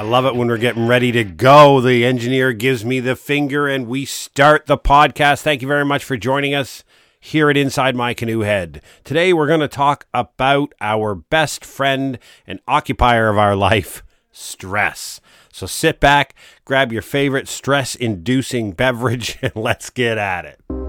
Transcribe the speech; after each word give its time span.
I 0.00 0.02
love 0.02 0.24
it 0.24 0.34
when 0.34 0.48
we're 0.48 0.56
getting 0.56 0.86
ready 0.86 1.12
to 1.12 1.24
go. 1.24 1.82
The 1.82 2.06
engineer 2.06 2.54
gives 2.54 2.86
me 2.86 3.00
the 3.00 3.14
finger 3.14 3.68
and 3.68 3.86
we 3.86 4.06
start 4.06 4.64
the 4.64 4.78
podcast. 4.78 5.42
Thank 5.42 5.60
you 5.60 5.68
very 5.68 5.84
much 5.84 6.04
for 6.04 6.16
joining 6.16 6.54
us 6.54 6.84
here 7.20 7.50
at 7.50 7.56
Inside 7.58 7.94
My 7.94 8.14
Canoe 8.14 8.40
Head. 8.40 8.80
Today 9.04 9.34
we're 9.34 9.46
going 9.46 9.60
to 9.60 9.68
talk 9.68 10.06
about 10.14 10.72
our 10.80 11.14
best 11.14 11.66
friend 11.66 12.18
and 12.46 12.60
occupier 12.66 13.28
of 13.28 13.36
our 13.36 13.54
life, 13.54 14.02
stress. 14.32 15.20
So 15.52 15.66
sit 15.66 16.00
back, 16.00 16.34
grab 16.64 16.92
your 16.94 17.02
favorite 17.02 17.46
stress 17.46 17.94
inducing 17.94 18.72
beverage, 18.72 19.38
and 19.42 19.54
let's 19.54 19.90
get 19.90 20.16
at 20.16 20.46
it. 20.46 20.79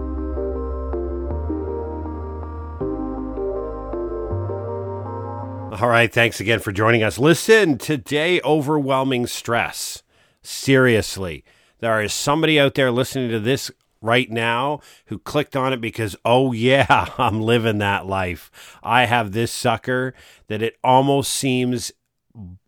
All 5.72 5.88
right, 5.88 6.12
thanks 6.12 6.42
again 6.42 6.60
for 6.60 6.74
joining 6.74 7.02
us. 7.02 7.18
Listen, 7.18 7.78
today, 7.78 8.42
overwhelming 8.44 9.26
stress. 9.26 10.04
Seriously, 10.44 11.46
there 11.80 12.02
is 12.02 12.14
somebody 12.14 12.60
out 12.60 12.76
there 12.76 12.92
listening 12.92 13.30
to 13.30 13.40
this 13.40 13.72
right 14.02 14.30
now 14.30 14.82
who 15.06 15.18
clicked 15.18 15.56
on 15.56 15.72
it 15.72 15.80
because, 15.80 16.18
oh, 16.26 16.52
yeah, 16.52 17.08
I'm 17.18 17.42
living 17.42 17.78
that 17.78 18.06
life. 18.06 18.52
I 18.84 19.06
have 19.06 19.32
this 19.32 19.50
sucker 19.50 20.14
that 20.48 20.62
it 20.62 20.76
almost 20.84 21.32
seems 21.32 21.94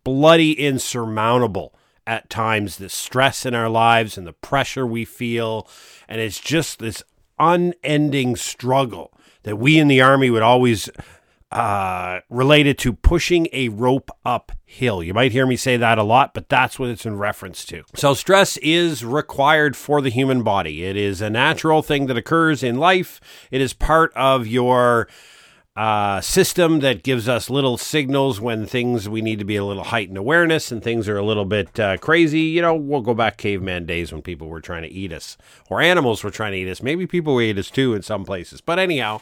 bloody 0.02 0.52
insurmountable 0.52 1.74
at 2.06 2.30
times 2.30 2.78
the 2.78 2.88
stress 2.88 3.44
in 3.44 3.54
our 3.54 3.68
lives 3.68 4.16
and 4.16 4.26
the 4.26 4.32
pressure 4.32 4.86
we 4.86 5.04
feel. 5.04 5.68
And 6.08 6.22
it's 6.22 6.40
just 6.40 6.78
this 6.78 7.02
unending 7.38 8.36
struggle 8.36 9.12
that 9.42 9.56
we 9.56 9.78
in 9.78 9.88
the 9.88 10.00
Army 10.00 10.30
would 10.30 10.42
always 10.42 10.88
uh, 11.50 12.20
related 12.28 12.78
to 12.78 12.92
pushing 12.92 13.46
a 13.52 13.68
rope 13.68 14.10
uphill. 14.24 15.02
You 15.02 15.14
might 15.14 15.32
hear 15.32 15.46
me 15.46 15.56
say 15.56 15.76
that 15.76 15.98
a 15.98 16.02
lot, 16.02 16.34
but 16.34 16.48
that's 16.48 16.78
what 16.78 16.88
it's 16.88 17.06
in 17.06 17.16
reference 17.16 17.64
to. 17.66 17.84
So, 17.94 18.14
stress 18.14 18.56
is 18.58 19.04
required 19.04 19.76
for 19.76 20.00
the 20.00 20.10
human 20.10 20.42
body. 20.42 20.84
It 20.84 20.96
is 20.96 21.20
a 21.20 21.30
natural 21.30 21.82
thing 21.82 22.06
that 22.06 22.16
occurs 22.16 22.62
in 22.62 22.78
life, 22.78 23.20
it 23.50 23.60
is 23.60 23.72
part 23.72 24.12
of 24.14 24.46
your 24.46 25.08
uh, 25.76 26.20
system 26.20 26.80
that 26.80 27.02
gives 27.02 27.28
us 27.28 27.50
little 27.50 27.76
signals 27.76 28.40
when 28.40 28.64
things 28.64 29.08
we 29.08 29.20
need 29.20 29.40
to 29.40 29.44
be 29.44 29.56
a 29.56 29.64
little 29.64 29.82
heightened 29.82 30.16
awareness 30.16 30.70
and 30.70 30.82
things 30.82 31.08
are 31.08 31.16
a 31.16 31.24
little 31.24 31.44
bit 31.44 31.78
uh, 31.80 31.96
crazy. 31.96 32.42
You 32.42 32.62
know, 32.62 32.76
we'll 32.76 33.00
go 33.00 33.14
back 33.14 33.38
caveman 33.38 33.84
days 33.84 34.12
when 34.12 34.22
people 34.22 34.48
were 34.48 34.60
trying 34.60 34.82
to 34.82 34.88
eat 34.88 35.12
us 35.12 35.36
or 35.68 35.80
animals 35.80 36.22
were 36.22 36.30
trying 36.30 36.52
to 36.52 36.58
eat 36.58 36.70
us. 36.70 36.82
Maybe 36.82 37.06
people 37.06 37.40
eat 37.40 37.58
us 37.58 37.70
too 37.70 37.94
in 37.94 38.02
some 38.02 38.24
places. 38.24 38.60
But 38.60 38.78
anyhow, 38.78 39.20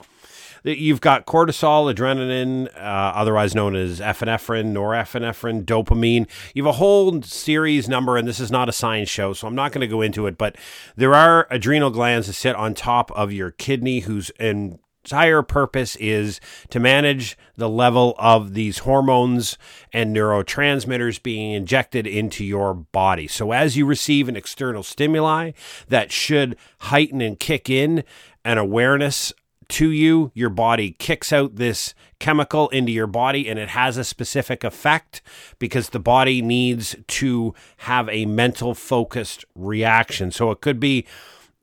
you've 0.65 1.01
got 1.01 1.27
cortisol, 1.27 1.93
adrenaline, 1.93 2.69
uh, 2.77 3.13
otherwise 3.15 3.55
known 3.55 3.77
as 3.77 4.01
epinephrine, 4.01 4.73
norepinephrine, 4.73 5.65
dopamine. 5.65 6.29
You 6.55 6.65
have 6.65 6.75
a 6.75 6.79
whole 6.79 7.23
series 7.23 7.89
number, 7.89 8.17
and 8.17 8.27
this 8.27 8.41
is 8.41 8.51
not 8.51 8.69
a 8.69 8.73
science 8.73 9.09
show, 9.09 9.33
so 9.33 9.47
I'm 9.47 9.55
not 9.55 9.73
going 9.73 9.81
to 9.81 9.87
go 9.87 10.03
into 10.03 10.27
it. 10.27 10.39
But 10.39 10.57
there 10.97 11.15
are 11.15 11.47
adrenal 11.51 11.91
glands 11.91 12.27
that 12.27 12.35
sit 12.35 12.57
on 12.57 12.75
top 12.75 13.11
of 13.13 13.33
your 13.33 13.51
kidney, 13.51 14.01
whose 14.01 14.31
entire 14.39 15.43
purpose 15.43 15.97
is 15.97 16.41
to 16.71 16.79
manage 16.79 17.37
the 17.57 17.69
level 17.69 18.15
of 18.19 18.55
these 18.55 18.79
hormones 18.79 19.59
and 19.93 20.15
neurotransmitters 20.15 21.23
being 21.23 21.53
injected 21.53 22.07
into 22.07 22.45
your 22.45 22.73
body. 22.73 23.27
So, 23.27 23.53
as 23.53 23.77
you 23.77 23.85
receive 23.85 24.29
an 24.29 24.37
external 24.37 24.83
stimuli 24.83 25.53
that 25.89 26.13
should 26.13 26.57
heighten 26.79 27.21
and 27.21 27.39
kick 27.39 27.69
in 27.69 28.05
an 28.45 28.59
awareness 28.59 29.33
to 29.73 29.91
you, 29.91 30.31
your 30.35 30.51
body 30.51 30.93
kicks 30.99 31.33
out 31.33 31.57
this 31.57 31.95
chemical 32.19 32.69
into 32.69 32.93
your 32.93 33.07
body 33.07 33.49
and 33.49 33.59
it 33.59 33.71
has 33.71 33.97
a 33.97 34.05
specific 34.05 34.65
effect 34.65 35.23
because 35.59 35.89
the 35.89 35.99
body 35.99 36.43
needs 36.43 36.95
to 37.09 37.55
have 37.79 38.09
a 38.11 38.27
mental 38.27 38.75
focused 38.75 39.45
reaction. 39.55 40.31
So 40.31 40.51
it 40.51 40.61
could 40.61 40.79
be 40.79 41.07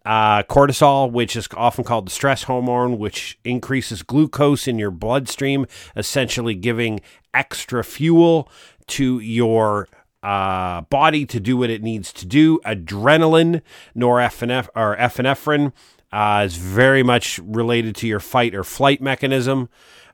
uh, 0.05 0.41
cortisol, 0.43 1.11
which 1.11 1.35
is 1.35 1.47
often 1.55 1.83
called 1.83 2.07
the 2.07 2.11
stress 2.11 2.43
hormone, 2.43 2.97
which 2.97 3.37
increases 3.43 4.01
glucose 4.01 4.67
in 4.67 4.79
your 4.79 4.91
bloodstream, 4.91 5.67
essentially 5.95 6.55
giving 6.55 7.01
extra 7.33 7.83
fuel 7.83 8.49
to 8.87 9.19
your 9.19 9.87
uh, 10.23 10.81
body 10.81 11.25
to 11.27 11.39
do 11.39 11.57
what 11.57 11.69
it 11.69 11.83
needs 11.83 12.11
to 12.13 12.25
do. 12.25 12.59
Adrenaline, 12.65 13.61
norepinephrine, 13.95 14.69
or 14.75 14.95
epinephrine 14.97 15.73
uh, 16.11 16.43
is 16.45 16.57
very 16.57 17.03
much 17.03 17.39
related 17.43 17.95
to 17.97 18.07
your 18.07 18.19
fight 18.19 18.55
or 18.55 18.63
flight 18.63 19.01
mechanism. 19.01 19.69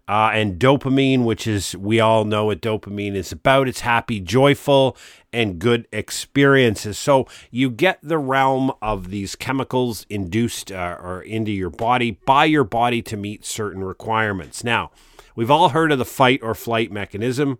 Uh, 0.08 0.30
and 0.34 0.60
dopamine, 0.60 1.24
which 1.24 1.48
is, 1.48 1.76
we 1.78 2.00
all 2.00 2.26
know 2.26 2.46
what 2.46 2.62
dopamine 2.62 3.16
is 3.16 3.32
about. 3.32 3.68
It's 3.68 3.80
happy, 3.80 4.20
joyful, 4.20 4.96
and 5.34 5.58
good 5.58 5.88
experiences. 5.92 7.00
So 7.00 7.28
you 7.50 7.72
get 7.72 7.98
the 8.04 8.20
realm 8.20 8.72
of 8.84 9.10
these 9.10 9.36
chemicals 9.36 10.06
induced 10.08 10.72
uh, 10.72 10.98
or 11.02 11.24
into 11.24 11.52
your 11.52 11.72
body 11.72 12.20
by 12.24 12.46
your 12.46 12.64
body 12.64 13.02
to 13.02 13.18
meet 13.18 13.46
certain 13.46 13.84
requirements. 13.84 14.64
Now, 14.64 14.92
we've 15.36 15.50
all 15.50 15.70
heard 15.70 15.92
of 15.92 15.98
the 15.98 16.06
fight 16.06 16.40
or 16.44 16.54
flight 16.54 16.92
mechanism. 16.92 17.58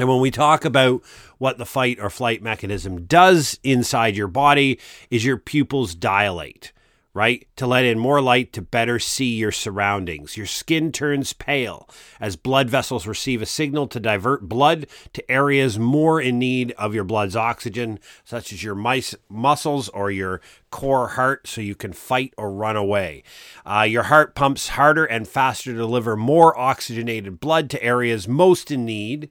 And 0.00 0.08
when 0.08 0.20
we 0.20 0.32
talk 0.32 0.64
about 0.64 1.02
what 1.38 1.58
the 1.58 1.66
fight 1.66 2.00
or 2.00 2.10
flight 2.10 2.42
mechanism 2.42 3.04
does 3.04 3.60
inside 3.62 4.16
your 4.16 4.26
body, 4.26 4.80
is 5.10 5.24
your 5.24 5.36
pupils 5.36 5.94
dilate 5.94 6.72
right? 7.14 7.46
To 7.56 7.66
let 7.66 7.84
in 7.84 7.98
more 7.98 8.22
light 8.22 8.52
to 8.54 8.62
better 8.62 8.98
see 8.98 9.36
your 9.36 9.52
surroundings. 9.52 10.36
Your 10.36 10.46
skin 10.46 10.92
turns 10.92 11.34
pale 11.34 11.88
as 12.20 12.36
blood 12.36 12.70
vessels 12.70 13.06
receive 13.06 13.42
a 13.42 13.46
signal 13.46 13.86
to 13.88 14.00
divert 14.00 14.48
blood 14.48 14.86
to 15.12 15.30
areas 15.30 15.78
more 15.78 16.20
in 16.20 16.38
need 16.38 16.72
of 16.72 16.94
your 16.94 17.04
blood's 17.04 17.36
oxygen, 17.36 17.98
such 18.24 18.52
as 18.52 18.62
your 18.62 18.74
mice, 18.74 19.14
muscles 19.28 19.90
or 19.90 20.10
your 20.10 20.40
core 20.70 21.08
heart, 21.08 21.46
so 21.46 21.60
you 21.60 21.74
can 21.74 21.92
fight 21.92 22.32
or 22.38 22.50
run 22.50 22.76
away. 22.76 23.22
Uh, 23.66 23.82
your 23.82 24.04
heart 24.04 24.34
pumps 24.34 24.68
harder 24.68 25.04
and 25.04 25.28
faster 25.28 25.72
to 25.72 25.76
deliver 25.76 26.16
more 26.16 26.58
oxygenated 26.58 27.40
blood 27.40 27.68
to 27.68 27.82
areas 27.82 28.26
most 28.26 28.70
in 28.70 28.86
need. 28.86 29.28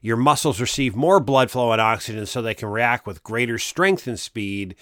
Your 0.00 0.16
muscles 0.16 0.60
receive 0.60 0.94
more 0.94 1.18
blood 1.18 1.50
flow 1.50 1.72
and 1.72 1.80
oxygen 1.80 2.26
so 2.26 2.40
they 2.40 2.54
can 2.54 2.68
react 2.68 3.04
with 3.04 3.24
greater 3.24 3.58
strength 3.58 4.06
and 4.06 4.20
speed 4.20 4.76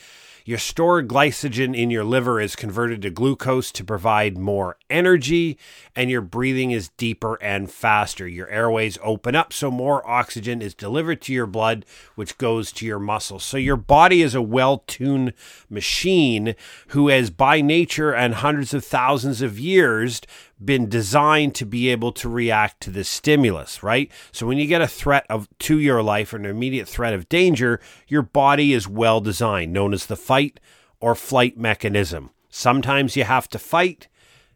your 0.44 0.59
stored 0.59 1.09
glycogen 1.09 1.75
in 1.75 1.91
your 1.91 2.05
liver 2.05 2.38
is 2.38 2.55
converted 2.55 3.00
to 3.03 3.10
glucose 3.10 3.72
to 3.72 3.82
provide 3.82 4.37
more 4.37 4.77
energy, 4.91 5.59
and 5.97 6.10
your 6.10 6.21
breathing 6.21 6.71
is 6.71 6.91
deeper 6.91 7.43
and 7.43 7.71
faster. 7.71 8.28
Your 8.28 8.49
airways 8.49 8.99
open 9.03 9.34
up 9.34 9.55
so 9.55 9.71
more 9.71 10.06
oxygen 10.09 10.60
is 10.60 10.75
delivered 10.75 11.22
to 11.22 11.32
your 11.32 11.47
blood, 11.47 11.87
which 12.15 12.37
goes 12.37 12.72
to 12.72 12.84
your 12.84 12.99
muscles. 12.99 13.43
So 13.43 13.56
your 13.56 13.77
body 13.77 14.21
is 14.21 14.34
a 14.34 14.43
well 14.43 14.84
tuned 14.87 15.32
machine 15.71 16.55
who 16.88 17.09
has, 17.09 17.31
by 17.31 17.62
nature 17.62 18.15
and 18.15 18.34
hundreds 18.34 18.75
of 18.75 18.84
thousands 18.84 19.41
of 19.41 19.59
years, 19.59 20.21
been 20.62 20.88
designed 20.88 21.54
to 21.56 21.66
be 21.66 21.88
able 21.88 22.12
to 22.12 22.28
react 22.28 22.81
to 22.82 22.91
this 22.91 23.09
stimulus, 23.09 23.82
right? 23.82 24.10
So 24.32 24.47
when 24.47 24.59
you 24.59 24.66
get 24.66 24.82
a 24.82 24.88
threat 24.88 25.26
of 25.28 25.48
to 25.60 25.78
your 25.78 26.03
life 26.03 26.32
or 26.32 26.37
an 26.37 26.47
immediate 26.47 26.88
threat 26.88 27.15
of 27.15 27.28
danger, 27.28 27.81
your 28.06 28.22
body 28.22 28.72
is 28.72 28.88
well 28.88 29.20
designed, 29.20 29.72
known 29.72 29.93
as 29.93 30.06
the 30.06 30.16
fight 30.16 30.60
or 31.00 31.14
flight 31.14 31.59
mechanism. 31.59 32.31
Sometimes 32.48 33.16
you 33.16 33.25
have 33.25 33.48
to 33.48 33.59
fight, 33.59 34.09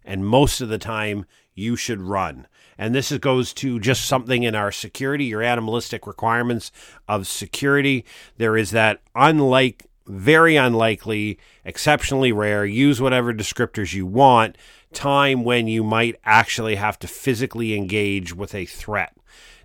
and 0.05 0.27
most 0.27 0.61
of 0.61 0.69
the 0.69 0.79
time 0.79 1.27
you 1.55 1.75
should 1.75 2.01
run. 2.01 2.47
And 2.79 2.95
this 2.95 3.11
goes 3.19 3.53
to 3.55 3.81
just 3.81 4.05
something 4.05 4.45
in 4.45 4.55
our 4.55 4.71
security, 4.71 5.25
your 5.25 5.43
animalistic 5.43 6.07
requirements 6.07 6.71
of 7.09 7.27
security. 7.27 8.05
There 8.37 8.57
is 8.57 8.71
that 8.71 9.01
unlike 9.17 9.87
very 10.07 10.57
unlikely, 10.57 11.39
exceptionally 11.65 12.33
rare, 12.33 12.65
use 12.65 13.01
whatever 13.01 13.35
descriptors 13.35 13.93
you 13.93 14.07
want 14.07 14.57
time 14.93 15.45
when 15.45 15.69
you 15.69 15.85
might 15.85 16.17
actually 16.25 16.77
have 16.77 16.99
to 17.01 17.09
physically 17.09 17.75
engage 17.75 18.35
with 18.35 18.55
a 18.55 18.67
threat. 18.67 19.15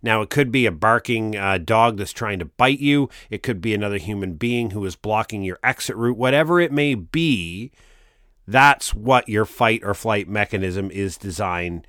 Now, 0.01 0.21
it 0.21 0.29
could 0.29 0.51
be 0.51 0.65
a 0.65 0.71
barking 0.71 1.37
uh, 1.37 1.59
dog 1.59 1.97
that's 1.97 2.11
trying 2.11 2.39
to 2.39 2.45
bite 2.45 2.79
you. 2.79 3.09
It 3.29 3.41
could 3.41 3.61
be 3.61 3.73
another 3.73 3.97
human 3.97 4.33
being 4.33 4.71
who 4.71 4.85
is 4.85 4.97
blocking 4.97 5.43
your 5.43 5.59
exit 5.63 5.95
route. 5.95 6.17
Whatever 6.17 6.59
it 6.59 6.73
may 6.73 6.93
be, 6.93 7.71
that's 8.45 8.93
what 8.93 9.29
your 9.29 9.45
fight 9.45 9.81
or 9.83 9.93
flight 9.93 10.27
mechanism 10.27 10.91
is 10.91 11.17
designed 11.17 11.87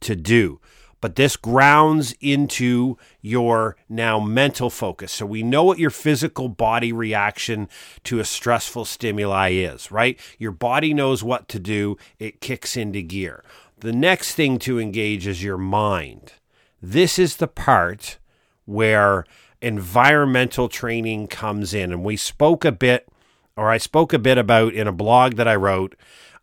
to 0.00 0.14
do 0.14 0.60
but 1.04 1.16
this 1.16 1.36
grounds 1.36 2.14
into 2.22 2.96
your 3.20 3.76
now 3.90 4.18
mental 4.18 4.70
focus. 4.70 5.12
So 5.12 5.26
we 5.26 5.42
know 5.42 5.62
what 5.62 5.78
your 5.78 5.90
physical 5.90 6.48
body 6.48 6.94
reaction 6.94 7.68
to 8.04 8.20
a 8.20 8.24
stressful 8.24 8.86
stimuli 8.86 9.50
is, 9.50 9.92
right? 9.92 10.18
Your 10.38 10.50
body 10.50 10.94
knows 10.94 11.22
what 11.22 11.46
to 11.50 11.58
do, 11.58 11.98
it 12.18 12.40
kicks 12.40 12.74
into 12.74 13.02
gear. 13.02 13.44
The 13.80 13.92
next 13.92 14.32
thing 14.32 14.58
to 14.60 14.80
engage 14.80 15.26
is 15.26 15.44
your 15.44 15.58
mind. 15.58 16.32
This 16.80 17.18
is 17.18 17.36
the 17.36 17.48
part 17.48 18.16
where 18.64 19.26
environmental 19.60 20.70
training 20.70 21.26
comes 21.26 21.74
in. 21.74 21.92
And 21.92 22.02
we 22.02 22.16
spoke 22.16 22.64
a 22.64 22.72
bit, 22.72 23.06
or 23.58 23.68
I 23.70 23.76
spoke 23.76 24.14
a 24.14 24.18
bit 24.18 24.38
about 24.38 24.72
in 24.72 24.88
a 24.88 24.90
blog 24.90 25.34
that 25.34 25.48
I 25.48 25.54
wrote 25.54 25.96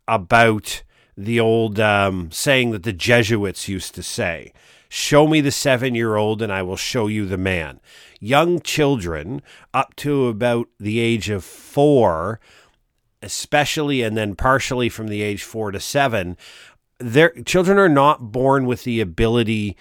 about 0.07 0.83
the 1.25 1.39
old 1.39 1.79
um, 1.79 2.31
saying 2.31 2.71
that 2.71 2.83
the 2.83 2.93
Jesuits 2.93 3.67
used 3.67 3.95
to 3.95 4.03
say 4.03 4.53
Show 4.93 5.25
me 5.25 5.39
the 5.39 5.51
seven 5.51 5.95
year 5.95 6.17
old, 6.17 6.41
and 6.41 6.51
I 6.51 6.63
will 6.63 6.75
show 6.75 7.07
you 7.07 7.25
the 7.25 7.37
man. 7.37 7.79
Young 8.19 8.59
children 8.59 9.41
up 9.73 9.95
to 9.95 10.27
about 10.27 10.67
the 10.81 10.99
age 10.99 11.29
of 11.29 11.45
four, 11.45 12.41
especially 13.21 14.01
and 14.01 14.17
then 14.17 14.35
partially 14.35 14.89
from 14.89 15.07
the 15.07 15.21
age 15.21 15.43
four 15.43 15.71
to 15.71 15.79
seven, 15.79 16.35
their 16.99 17.29
children 17.45 17.77
are 17.77 17.87
not 17.87 18.33
born 18.33 18.65
with 18.65 18.83
the 18.83 18.99
ability 18.99 19.77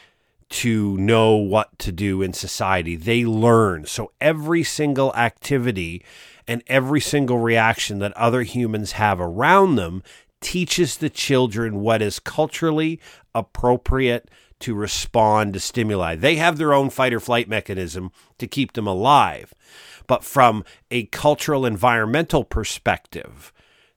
to 0.50 0.96
know 0.98 1.34
what 1.34 1.76
to 1.80 1.90
do 1.90 2.22
in 2.22 2.32
society. 2.32 2.94
They 2.94 3.24
learn. 3.24 3.86
So 3.86 4.12
every 4.20 4.62
single 4.62 5.12
activity 5.16 6.04
and 6.46 6.62
every 6.68 7.00
single 7.00 7.38
reaction 7.38 7.98
that 7.98 8.16
other 8.16 8.42
humans 8.42 8.92
have 8.92 9.20
around 9.20 9.74
them 9.74 10.04
teaches 10.40 10.96
the 10.96 11.10
children 11.10 11.80
what 11.80 12.02
is 12.02 12.18
culturally 12.18 13.00
appropriate 13.34 14.30
to 14.60 14.74
respond 14.74 15.54
to 15.54 15.60
stimuli. 15.60 16.14
They 16.14 16.36
have 16.36 16.58
their 16.58 16.74
own 16.74 16.90
fight 16.90 17.14
or 17.14 17.20
flight 17.20 17.48
mechanism 17.48 18.12
to 18.38 18.46
keep 18.46 18.72
them 18.72 18.86
alive. 18.86 19.54
But 20.06 20.24
from 20.24 20.64
a 20.90 21.04
cultural 21.06 21.64
environmental 21.64 22.44
perspective, 22.44 23.52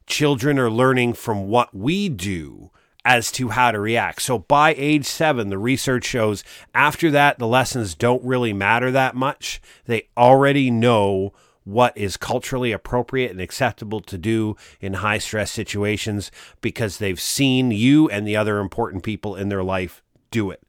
children 0.06 0.60
are 0.60 0.70
learning 0.70 1.14
from 1.14 1.48
what 1.48 1.74
we 1.74 2.10
do 2.10 2.72
as 3.06 3.32
to 3.34 3.50
how 3.50 3.72
to 3.72 3.80
react. 3.80 4.22
So 4.22 4.40
by 4.40 4.74
age 4.78 5.06
seven, 5.06 5.50
the 5.50 5.58
research 5.58 6.06
shows 6.06 6.44
after 6.74 7.12
that, 7.12 7.40
the 7.40 7.48
lessons 7.48 7.96
don't 7.96 8.24
really 8.24 8.54
matter 8.54 8.92
that 8.92 9.16
much. 9.16 9.62
They 9.86 10.08
already 10.16 10.72
know 10.72 11.34
what 11.64 11.98
is 11.98 12.18
culturally 12.18 12.72
appropriate 12.72 13.32
and 13.32 13.42
acceptable 13.42 14.02
to 14.02 14.18
do 14.18 14.56
in 14.82 14.96
high 14.96 15.18
stress 15.18 15.52
situations 15.52 16.32
because 16.62 16.98
they've 16.98 17.22
seen 17.22 17.72
you 17.72 18.10
and 18.10 18.28
the 18.28 18.36
other 18.36 18.60
important 18.60 19.04
people 19.04 19.36
in 19.36 19.50
their 19.50 19.64
life 19.64 20.02
do 20.32 20.52
it. 20.52 20.62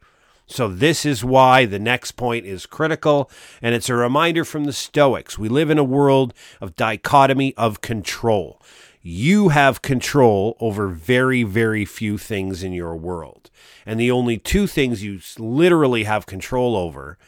So, 0.46 0.68
this 0.68 1.06
is 1.06 1.24
why 1.24 1.64
the 1.64 1.78
next 1.78 2.12
point 2.12 2.44
is 2.44 2.66
critical, 2.66 3.30
and 3.62 3.74
it's 3.74 3.88
a 3.88 3.94
reminder 3.94 4.44
from 4.44 4.64
the 4.64 4.74
Stoics. 4.74 5.38
We 5.38 5.48
live 5.48 5.70
in 5.70 5.78
a 5.78 5.84
world 5.84 6.34
of 6.60 6.76
dichotomy 6.76 7.54
of 7.56 7.80
control. 7.80 8.60
You 9.00 9.50
have 9.50 9.80
control 9.80 10.56
over 10.60 10.88
very, 10.88 11.44
very 11.44 11.86
few 11.86 12.18
things 12.18 12.62
in 12.62 12.72
your 12.72 12.94
world. 12.94 13.50
And 13.86 13.98
the 13.98 14.10
only 14.10 14.36
two 14.36 14.66
things 14.66 15.02
you 15.02 15.20
literally 15.38 16.04
have 16.04 16.26
control 16.26 16.76
over 16.76 17.18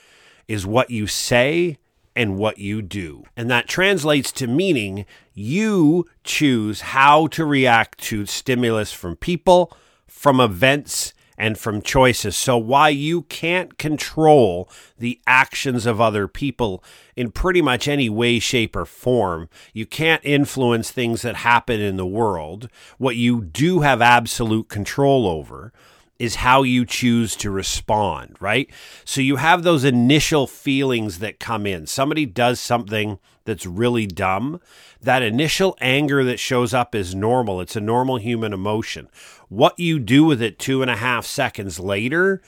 is 0.47 0.67
what 0.67 0.91
you 0.91 1.07
say 1.07 1.79
and 2.17 2.39
what 2.39 2.59
you 2.59 2.81
do. 2.81 3.25
And 3.37 3.51
that 3.51 3.69
translates 3.69 4.33
to 4.33 4.47
meaning 4.47 5.05
you 5.35 6.07
choose 6.25 6.81
how 6.81 7.27
to 7.29 7.45
react 7.45 7.99
to 7.99 8.25
stimulus 8.25 8.93
from 8.93 9.17
people, 9.17 9.77
from 10.07 10.41
events, 10.41 11.13
and 11.39 11.59
from 11.59 11.83
choices. 11.83 12.35
So, 12.35 12.57
why 12.57 12.89
you 12.89 13.23
can't 13.23 13.77
control 13.77 14.71
the 14.99 15.21
actions 15.27 15.85
of 15.85 16.01
other 16.01 16.27
people 16.27 16.83
in 17.15 17.31
pretty 17.31 17.61
much 17.61 17.87
any 17.87 18.09
way, 18.09 18.39
shape, 18.39 18.75
or 18.75 18.87
form, 18.87 19.51
you 19.75 19.85
can't 19.85 20.25
influence 20.25 20.91
things 20.91 21.21
that 21.21 21.37
happen 21.37 21.79
in 21.79 21.99
the 21.99 22.07
world. 22.07 22.71
What 22.97 23.17
you 23.17 23.43
do 23.43 23.81
have 23.81 24.01
absolute 24.01 24.71
control 24.71 25.27
over 25.27 25.75
is 26.19 26.37
how 26.37 26.63
you 26.63 26.85
choose 26.85 27.37
to 27.37 27.51
respond, 27.51 28.37
right? 28.41 28.71
So 29.05 29.21
you 29.21 29.37
have 29.37 29.63
those 29.63 29.85
initial 29.85 30.47
feelings 30.47 31.19
that 31.19 31.41
come 31.41 31.67
in. 31.67 31.87
Somebody 31.87 32.27
does 32.27 32.59
something 32.61 33.19
that's 33.45 33.67
really 33.67 34.07
dumb. 34.07 34.61
That 35.01 35.23
initial 35.23 35.77
anger 35.81 36.25
that 36.25 36.41
shows 36.41 36.75
up 36.75 36.95
is 36.95 37.15
normal. 37.15 37.61
It's 37.61 37.77
a 37.77 37.81
normal 37.81 38.17
human 38.17 38.53
emotion. 38.53 39.09
What 39.49 39.79
you 39.79 39.99
do 39.99 40.25
with 40.25 40.43
it 40.43 40.59
two 40.59 40.83
and 40.83 40.91
a 40.91 40.97
half 40.97 41.25
seconds 41.25 41.79
later 41.79 42.43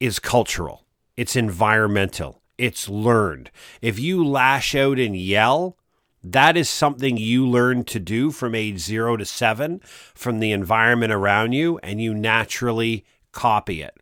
is 0.00 0.18
cultural, 0.18 0.84
it's 1.16 1.36
environmental, 1.36 2.42
it's 2.58 2.88
learned. 2.88 3.50
If 3.80 3.98
you 3.98 4.26
lash 4.26 4.74
out 4.74 4.98
and 4.98 5.16
yell, 5.16 5.76
that 6.24 6.56
is 6.56 6.70
something 6.70 7.16
you 7.16 7.46
learn 7.46 7.84
to 7.84 8.00
do 8.00 8.30
from 8.30 8.54
age 8.54 8.78
zero 8.78 9.16
to 9.16 9.24
seven 9.24 9.80
from 10.14 10.40
the 10.40 10.52
environment 10.52 11.12
around 11.12 11.52
you, 11.52 11.78
and 11.82 12.00
you 12.00 12.14
naturally 12.14 13.04
copy 13.32 13.82
it. 13.82 13.96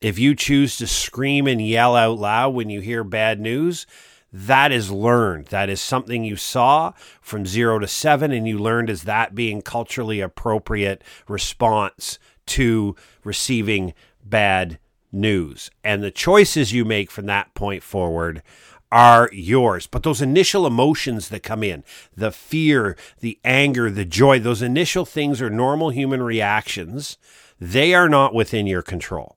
If 0.00 0.18
you 0.18 0.34
choose 0.34 0.76
to 0.78 0.86
scream 0.86 1.46
and 1.46 1.64
yell 1.64 1.96
out 1.96 2.18
loud 2.18 2.50
when 2.50 2.68
you 2.68 2.80
hear 2.80 3.04
bad 3.04 3.40
news, 3.40 3.86
that 4.32 4.72
is 4.72 4.90
learned. 4.90 5.46
That 5.46 5.70
is 5.70 5.80
something 5.80 6.24
you 6.24 6.36
saw 6.36 6.92
from 7.20 7.46
zero 7.46 7.78
to 7.78 7.88
seven, 7.88 8.32
and 8.32 8.46
you 8.46 8.58
learned 8.58 8.90
as 8.90 9.04
that 9.04 9.34
being 9.34 9.62
culturally 9.62 10.20
appropriate 10.20 11.02
response 11.28 12.18
to 12.46 12.96
receiving 13.24 13.94
bad 14.24 14.78
news. 15.10 15.70
And 15.82 16.02
the 16.02 16.10
choices 16.10 16.72
you 16.72 16.84
make 16.84 17.10
from 17.10 17.26
that 17.26 17.54
point 17.54 17.82
forward 17.82 18.42
are 18.90 19.28
yours. 19.32 19.86
But 19.86 20.02
those 20.02 20.22
initial 20.22 20.66
emotions 20.66 21.28
that 21.28 21.42
come 21.42 21.62
in, 21.62 21.84
the 22.16 22.30
fear, 22.30 22.96
the 23.20 23.38
anger, 23.44 23.90
the 23.90 24.04
joy, 24.04 24.38
those 24.38 24.62
initial 24.62 25.04
things 25.04 25.42
are 25.42 25.50
normal 25.50 25.90
human 25.90 26.22
reactions. 26.22 27.18
They 27.60 27.94
are 27.94 28.08
not 28.08 28.34
within 28.34 28.66
your 28.66 28.82
control. 28.82 29.36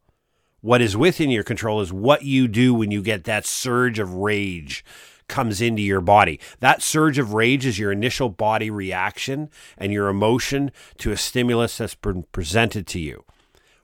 What 0.62 0.81
is 0.81 0.95
within 0.95 1.31
your 1.31 1.44
control 1.44 1.81
is 1.81 1.92
what 1.92 2.24
you 2.24 2.48
do 2.48 2.74
when 2.74 2.92
you 2.92 3.01
get 3.01 3.24
that 3.24 3.45
surge 3.45 3.98
of 3.98 4.13
rage 4.13 4.86
comes 5.27 5.62
into 5.62 5.81
your 5.81 6.01
body. 6.01 6.39
That 6.59 6.83
surge 6.83 7.18
of 7.18 7.33
rage 7.33 7.65
is 7.65 7.80
your 7.80 7.92
initial 7.92 8.30
body 8.30 8.69
reaction 8.69 9.50
and 9.77 9.92
your 9.92 10.07
emotion 10.07 10.71
to 11.00 11.12
a 11.12 11.18
stimulus 11.18 11.77
that's 11.77 11.95
been 11.95 12.24
presented 12.31 12.86
to 12.88 13.00
you. 13.00 13.24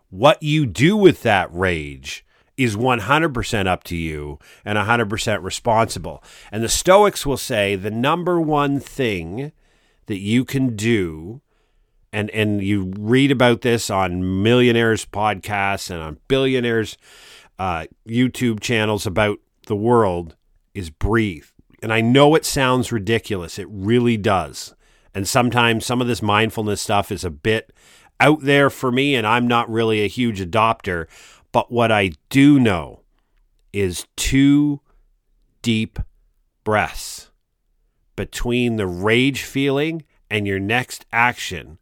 What 0.10 0.44
you 0.44 0.66
do 0.66 0.96
with 0.96 1.24
that 1.24 1.52
rage 1.52 2.25
is 2.57 2.75
100% 2.75 3.68
up 3.68 3.83
to 3.86 3.95
you 3.95 4.39
and 4.65 4.77
100% 4.77 5.44
responsible. 5.44 6.24
And 6.51 6.63
the 6.63 6.69
Stoics 6.69 7.25
will 7.25 7.38
say 7.38 7.75
the 7.75 7.92
number 7.92 8.42
one 8.42 8.80
thing 8.80 9.51
that 10.07 10.19
you 10.19 10.44
can 10.44 10.75
do 10.75 11.42
and 12.13 12.30
and 12.31 12.63
you 12.63 12.94
read 12.98 13.31
about 13.31 13.62
this 13.62 13.89
on 13.89 14.42
millionaires 14.42 15.06
podcasts 15.06 15.92
and 15.92 16.01
on 16.01 16.18
billionaires 16.30 16.98
uh, 17.59 17.86
YouTube 18.07 18.59
channels 18.59 19.06
about 19.06 19.39
the 19.68 19.75
world 19.75 20.36
is 20.74 20.89
breathe. 20.89 21.45
And 21.81 21.92
I 21.92 22.01
know 22.01 22.36
it 22.36 22.45
sounds 22.45 22.92
ridiculous. 22.92 23.59
It 23.59 23.68
really 23.69 24.18
does. 24.18 24.74
And 25.13 25.27
sometimes 25.27 25.86
some 25.86 26.01
of 26.01 26.07
this 26.07 26.21
mindfulness 26.21 26.81
stuff 26.81 27.12
is 27.12 27.24
a 27.24 27.30
bit 27.30 27.74
out 28.19 28.42
there 28.42 28.69
for 28.69 28.92
me, 28.92 29.16
and 29.16 29.28
I'm 29.28 29.47
not 29.47 29.69
really 29.69 30.04
a 30.04 30.07
huge 30.07 30.40
adopter. 30.40 31.07
But 31.51 31.71
what 31.71 31.92
I 31.92 32.11
do 32.30 32.59
know 32.59 33.01
is 33.73 34.07
two 34.16 34.81
deep 35.61 35.99
breaths 36.63 37.31
between 38.16 38.75
the 38.75 38.87
rage 38.87 39.44
feeling 39.44 40.04
and 40.30 40.45
your 40.45 40.59
next 40.59 41.06
action 41.11 41.77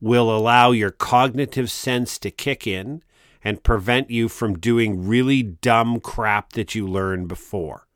will 0.00 0.34
allow 0.34 0.72
your 0.72 0.90
cognitive 0.90 1.70
sense 1.70 2.18
to 2.18 2.30
kick 2.30 2.66
in 2.66 3.02
and 3.44 3.62
prevent 3.62 4.10
you 4.10 4.28
from 4.28 4.58
doing 4.58 5.06
really 5.06 5.42
dumb 5.42 6.00
crap 6.00 6.52
that 6.54 6.74
you 6.74 6.86
learned 6.86 7.28
before, 7.28 7.86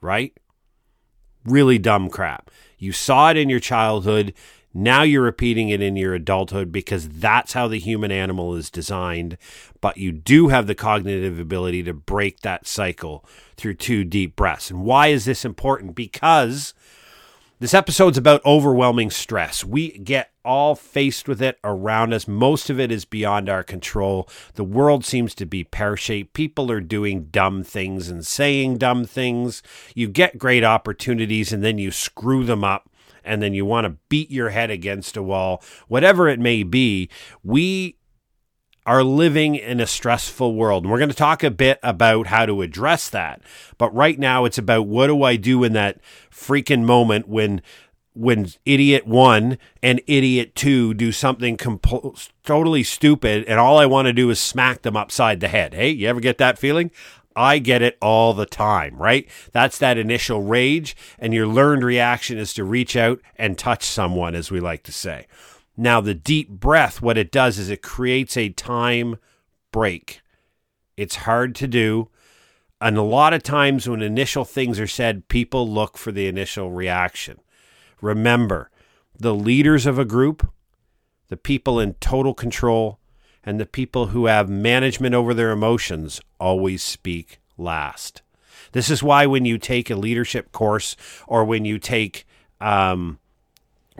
right? 0.00 0.36
Really 1.44 1.78
dumb 1.78 2.10
crap. 2.10 2.50
You 2.78 2.92
saw 2.92 3.30
it 3.30 3.36
in 3.36 3.48
your 3.48 3.60
childhood. 3.60 4.34
Now 4.78 5.04
you're 5.04 5.22
repeating 5.22 5.70
it 5.70 5.80
in 5.80 5.96
your 5.96 6.12
adulthood 6.12 6.70
because 6.70 7.08
that's 7.08 7.54
how 7.54 7.66
the 7.66 7.78
human 7.78 8.12
animal 8.12 8.54
is 8.54 8.68
designed. 8.68 9.38
But 9.80 9.96
you 9.96 10.12
do 10.12 10.48
have 10.48 10.66
the 10.66 10.74
cognitive 10.74 11.40
ability 11.40 11.82
to 11.84 11.94
break 11.94 12.40
that 12.40 12.66
cycle 12.66 13.24
through 13.56 13.74
two 13.74 14.04
deep 14.04 14.36
breaths. 14.36 14.70
And 14.70 14.82
why 14.82 15.06
is 15.06 15.24
this 15.24 15.46
important? 15.46 15.94
Because 15.94 16.74
this 17.58 17.72
episode's 17.72 18.18
about 18.18 18.44
overwhelming 18.44 19.10
stress. 19.10 19.64
We 19.64 19.96
get 19.96 20.32
all 20.44 20.74
faced 20.74 21.26
with 21.26 21.40
it 21.40 21.58
around 21.64 22.12
us. 22.12 22.28
Most 22.28 22.68
of 22.68 22.78
it 22.78 22.92
is 22.92 23.06
beyond 23.06 23.48
our 23.48 23.62
control. 23.62 24.28
The 24.56 24.64
world 24.64 25.06
seems 25.06 25.34
to 25.36 25.46
be 25.46 25.64
pear 25.64 25.96
shaped. 25.96 26.34
People 26.34 26.70
are 26.70 26.82
doing 26.82 27.28
dumb 27.30 27.64
things 27.64 28.10
and 28.10 28.26
saying 28.26 28.76
dumb 28.76 29.06
things. 29.06 29.62
You 29.94 30.06
get 30.06 30.36
great 30.36 30.64
opportunities 30.64 31.50
and 31.50 31.64
then 31.64 31.78
you 31.78 31.90
screw 31.90 32.44
them 32.44 32.62
up 32.62 32.90
and 33.26 33.42
then 33.42 33.54
you 33.54 33.64
want 33.64 33.84
to 33.84 33.96
beat 34.08 34.30
your 34.30 34.50
head 34.50 34.70
against 34.70 35.16
a 35.16 35.22
wall, 35.22 35.62
whatever 35.88 36.28
it 36.28 36.40
may 36.40 36.62
be, 36.62 37.08
we 37.42 37.96
are 38.86 39.02
living 39.02 39.56
in 39.56 39.80
a 39.80 39.86
stressful 39.86 40.54
world. 40.54 40.84
And 40.84 40.92
we're 40.92 40.98
going 40.98 41.10
to 41.10 41.16
talk 41.16 41.42
a 41.42 41.50
bit 41.50 41.80
about 41.82 42.28
how 42.28 42.46
to 42.46 42.62
address 42.62 43.10
that. 43.10 43.42
But 43.78 43.92
right 43.94 44.18
now 44.18 44.44
it's 44.44 44.58
about 44.58 44.86
what 44.86 45.08
do 45.08 45.24
I 45.24 45.36
do 45.36 45.64
in 45.64 45.72
that 45.72 46.00
freaking 46.30 46.84
moment 46.84 47.28
when 47.28 47.60
when 48.14 48.48
idiot 48.64 49.06
1 49.06 49.58
and 49.82 50.00
idiot 50.06 50.54
2 50.54 50.94
do 50.94 51.12
something 51.12 51.58
totally 52.42 52.82
stupid 52.82 53.44
and 53.44 53.60
all 53.60 53.76
I 53.76 53.84
want 53.84 54.06
to 54.06 54.14
do 54.14 54.30
is 54.30 54.40
smack 54.40 54.80
them 54.80 54.96
upside 54.96 55.40
the 55.40 55.48
head. 55.48 55.74
Hey, 55.74 55.90
you 55.90 56.08
ever 56.08 56.20
get 56.20 56.38
that 56.38 56.58
feeling? 56.58 56.90
I 57.36 57.58
get 57.58 57.82
it 57.82 57.98
all 58.00 58.32
the 58.32 58.46
time, 58.46 58.96
right? 58.96 59.28
That's 59.52 59.78
that 59.78 59.98
initial 59.98 60.42
rage, 60.42 60.96
and 61.18 61.34
your 61.34 61.46
learned 61.46 61.84
reaction 61.84 62.38
is 62.38 62.54
to 62.54 62.64
reach 62.64 62.96
out 62.96 63.20
and 63.36 63.58
touch 63.58 63.84
someone, 63.84 64.34
as 64.34 64.50
we 64.50 64.58
like 64.58 64.82
to 64.84 64.92
say. 64.92 65.26
Now, 65.76 66.00
the 66.00 66.14
deep 66.14 66.48
breath, 66.48 67.02
what 67.02 67.18
it 67.18 67.30
does 67.30 67.58
is 67.58 67.68
it 67.68 67.82
creates 67.82 68.36
a 68.36 68.48
time 68.48 69.16
break. 69.70 70.22
It's 70.96 71.16
hard 71.16 71.54
to 71.56 71.66
do. 71.66 72.08
And 72.80 72.96
a 72.96 73.02
lot 73.02 73.34
of 73.34 73.42
times 73.42 73.88
when 73.88 74.00
initial 74.00 74.44
things 74.44 74.80
are 74.80 74.86
said, 74.86 75.28
people 75.28 75.68
look 75.68 75.98
for 75.98 76.12
the 76.12 76.28
initial 76.28 76.70
reaction. 76.70 77.38
Remember, 78.00 78.70
the 79.18 79.34
leaders 79.34 79.84
of 79.86 79.98
a 79.98 80.04
group, 80.04 80.50
the 81.28 81.36
people 81.36 81.78
in 81.80 81.94
total 81.94 82.32
control, 82.34 82.98
and 83.46 83.60
the 83.60 83.64
people 83.64 84.08
who 84.08 84.26
have 84.26 84.48
management 84.48 85.14
over 85.14 85.32
their 85.32 85.52
emotions 85.52 86.20
always 86.40 86.82
speak 86.82 87.38
last. 87.56 88.20
This 88.72 88.90
is 88.90 89.02
why 89.02 89.24
when 89.24 89.44
you 89.44 89.56
take 89.56 89.88
a 89.88 89.96
leadership 89.96 90.50
course 90.50 90.96
or 91.28 91.44
when 91.44 91.64
you 91.64 91.78
take 91.78 92.26
um, 92.60 93.20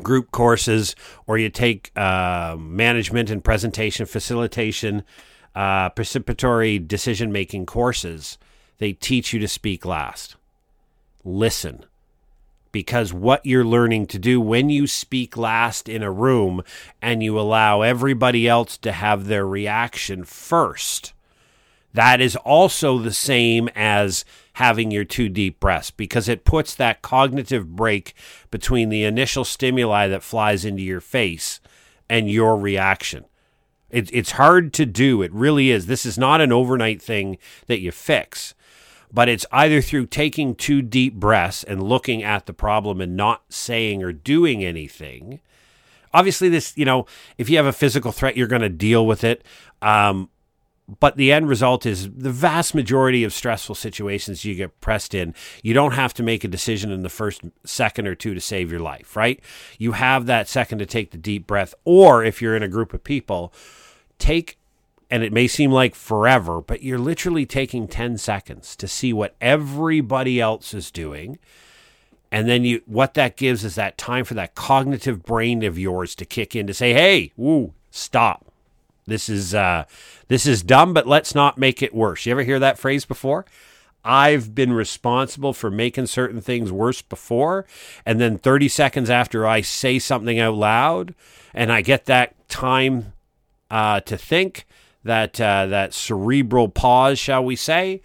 group 0.02 0.32
courses 0.32 0.96
or 1.26 1.38
you 1.38 1.48
take 1.48 1.96
uh, 1.96 2.56
management 2.58 3.30
and 3.30 3.42
presentation, 3.42 4.04
facilitation, 4.04 5.04
uh, 5.54 5.90
participatory 5.90 6.86
decision 6.86 7.30
making 7.32 7.64
courses, 7.66 8.36
they 8.78 8.92
teach 8.92 9.32
you 9.32 9.38
to 9.38 9.48
speak 9.48 9.86
last. 9.86 10.36
Listen. 11.24 11.84
Because 12.76 13.10
what 13.10 13.46
you're 13.46 13.64
learning 13.64 14.04
to 14.08 14.18
do 14.18 14.38
when 14.38 14.68
you 14.68 14.86
speak 14.86 15.34
last 15.34 15.88
in 15.88 16.02
a 16.02 16.12
room 16.12 16.62
and 17.00 17.22
you 17.22 17.40
allow 17.40 17.80
everybody 17.80 18.46
else 18.46 18.76
to 18.76 18.92
have 18.92 19.24
their 19.24 19.46
reaction 19.46 20.24
first, 20.24 21.14
that 21.94 22.20
is 22.20 22.36
also 22.36 22.98
the 22.98 23.14
same 23.14 23.70
as 23.74 24.26
having 24.52 24.90
your 24.90 25.04
two 25.04 25.30
deep 25.30 25.58
breaths 25.58 25.90
because 25.90 26.28
it 26.28 26.44
puts 26.44 26.74
that 26.74 27.00
cognitive 27.00 27.74
break 27.74 28.12
between 28.50 28.90
the 28.90 29.04
initial 29.04 29.46
stimuli 29.46 30.06
that 30.06 30.22
flies 30.22 30.66
into 30.66 30.82
your 30.82 31.00
face 31.00 31.62
and 32.10 32.30
your 32.30 32.58
reaction. 32.58 33.24
It, 33.88 34.10
it's 34.12 34.32
hard 34.32 34.74
to 34.74 34.84
do. 34.84 35.22
It 35.22 35.32
really 35.32 35.70
is. 35.70 35.86
This 35.86 36.04
is 36.04 36.18
not 36.18 36.42
an 36.42 36.52
overnight 36.52 37.00
thing 37.00 37.38
that 37.68 37.80
you 37.80 37.90
fix 37.90 38.54
but 39.12 39.28
it's 39.28 39.46
either 39.52 39.80
through 39.80 40.06
taking 40.06 40.54
two 40.54 40.82
deep 40.82 41.14
breaths 41.14 41.64
and 41.64 41.82
looking 41.82 42.22
at 42.22 42.46
the 42.46 42.52
problem 42.52 43.00
and 43.00 43.16
not 43.16 43.44
saying 43.48 44.02
or 44.02 44.12
doing 44.12 44.64
anything. 44.64 45.40
Obviously, 46.12 46.48
this, 46.48 46.76
you 46.76 46.84
know, 46.84 47.06
if 47.36 47.50
you 47.50 47.56
have 47.56 47.66
a 47.66 47.72
physical 47.72 48.12
threat, 48.12 48.36
you're 48.36 48.46
going 48.46 48.62
to 48.62 48.68
deal 48.68 49.06
with 49.06 49.24
it. 49.24 49.44
Um, 49.82 50.30
but 51.00 51.16
the 51.16 51.32
end 51.32 51.48
result 51.48 51.84
is 51.84 52.10
the 52.12 52.30
vast 52.30 52.74
majority 52.74 53.24
of 53.24 53.32
stressful 53.32 53.74
situations 53.74 54.44
you 54.44 54.54
get 54.54 54.80
pressed 54.80 55.14
in, 55.14 55.34
you 55.62 55.74
don't 55.74 55.92
have 55.92 56.14
to 56.14 56.22
make 56.22 56.44
a 56.44 56.48
decision 56.48 56.92
in 56.92 57.02
the 57.02 57.08
first 57.08 57.42
second 57.64 58.06
or 58.06 58.14
two 58.14 58.34
to 58.34 58.40
save 58.40 58.70
your 58.70 58.80
life, 58.80 59.16
right? 59.16 59.40
You 59.78 59.92
have 59.92 60.26
that 60.26 60.48
second 60.48 60.78
to 60.78 60.86
take 60.86 61.10
the 61.10 61.18
deep 61.18 61.46
breath. 61.46 61.74
Or 61.84 62.24
if 62.24 62.40
you're 62.40 62.56
in 62.56 62.62
a 62.62 62.68
group 62.68 62.94
of 62.94 63.02
people, 63.02 63.52
take 64.18 64.58
and 65.10 65.22
it 65.22 65.32
may 65.32 65.46
seem 65.46 65.70
like 65.70 65.94
forever, 65.94 66.60
but 66.60 66.82
you're 66.82 66.98
literally 66.98 67.46
taking 67.46 67.86
10 67.86 68.18
seconds 68.18 68.74
to 68.76 68.88
see 68.88 69.12
what 69.12 69.36
everybody 69.40 70.40
else 70.40 70.74
is 70.74 70.90
doing. 70.90 71.38
And 72.32 72.48
then 72.48 72.64
you 72.64 72.82
what 72.86 73.14
that 73.14 73.36
gives 73.36 73.64
is 73.64 73.76
that 73.76 73.96
time 73.96 74.24
for 74.24 74.34
that 74.34 74.54
cognitive 74.54 75.22
brain 75.22 75.62
of 75.62 75.78
yours 75.78 76.14
to 76.16 76.24
kick 76.24 76.56
in 76.56 76.66
to 76.66 76.74
say, 76.74 76.92
"Hey, 76.92 77.32
woo, 77.36 77.72
stop. 77.90 78.46
This 79.06 79.28
is 79.28 79.54
uh 79.54 79.84
this 80.26 80.44
is 80.44 80.62
dumb, 80.62 80.92
but 80.92 81.06
let's 81.06 81.36
not 81.36 81.56
make 81.56 81.82
it 81.82 81.94
worse." 81.94 82.26
You 82.26 82.32
ever 82.32 82.42
hear 82.42 82.58
that 82.58 82.78
phrase 82.78 83.04
before? 83.04 83.46
I've 84.04 84.54
been 84.54 84.72
responsible 84.72 85.52
for 85.52 85.70
making 85.70 86.06
certain 86.06 86.40
things 86.40 86.70
worse 86.70 87.00
before, 87.00 87.64
and 88.04 88.20
then 88.20 88.38
30 88.38 88.68
seconds 88.68 89.08
after 89.08 89.46
I 89.46 89.60
say 89.62 89.98
something 89.98 90.38
out 90.38 90.54
loud 90.54 91.14
and 91.52 91.72
I 91.72 91.80
get 91.80 92.04
that 92.04 92.48
time 92.48 93.14
uh, 93.68 94.00
to 94.00 94.16
think, 94.16 94.66
that 95.06 95.40
uh, 95.40 95.66
that 95.66 95.94
cerebral 95.94 96.68
pause, 96.68 97.18
shall 97.18 97.44
we 97.44 97.56
say? 97.56 98.02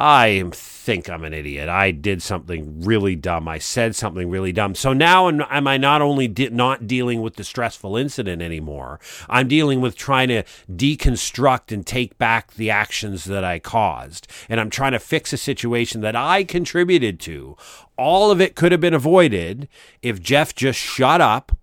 I 0.00 0.44
think 0.52 1.10
I'm 1.10 1.24
an 1.24 1.34
idiot. 1.34 1.68
I 1.68 1.90
did 1.90 2.22
something 2.22 2.82
really 2.82 3.16
dumb. 3.16 3.48
I 3.48 3.58
said 3.58 3.96
something 3.96 4.30
really 4.30 4.52
dumb. 4.52 4.76
So 4.76 4.92
now 4.92 5.28
am 5.28 5.66
I 5.66 5.76
not 5.76 6.02
only 6.02 6.28
de- 6.28 6.50
not 6.50 6.86
dealing 6.86 7.20
with 7.20 7.34
the 7.34 7.42
stressful 7.42 7.96
incident 7.96 8.40
anymore, 8.40 9.00
I'm 9.28 9.48
dealing 9.48 9.80
with 9.80 9.96
trying 9.96 10.28
to 10.28 10.44
deconstruct 10.70 11.72
and 11.72 11.84
take 11.84 12.16
back 12.16 12.54
the 12.54 12.70
actions 12.70 13.24
that 13.24 13.42
I 13.42 13.58
caused. 13.58 14.28
And 14.48 14.60
I'm 14.60 14.70
trying 14.70 14.92
to 14.92 15.00
fix 15.00 15.32
a 15.32 15.36
situation 15.36 16.00
that 16.02 16.14
I 16.14 16.44
contributed 16.44 17.18
to. 17.20 17.56
All 17.96 18.30
of 18.30 18.40
it 18.40 18.54
could 18.54 18.70
have 18.70 18.80
been 18.80 18.94
avoided 18.94 19.68
if 20.00 20.22
Jeff 20.22 20.54
just 20.54 20.78
shut 20.78 21.20
up 21.20 21.57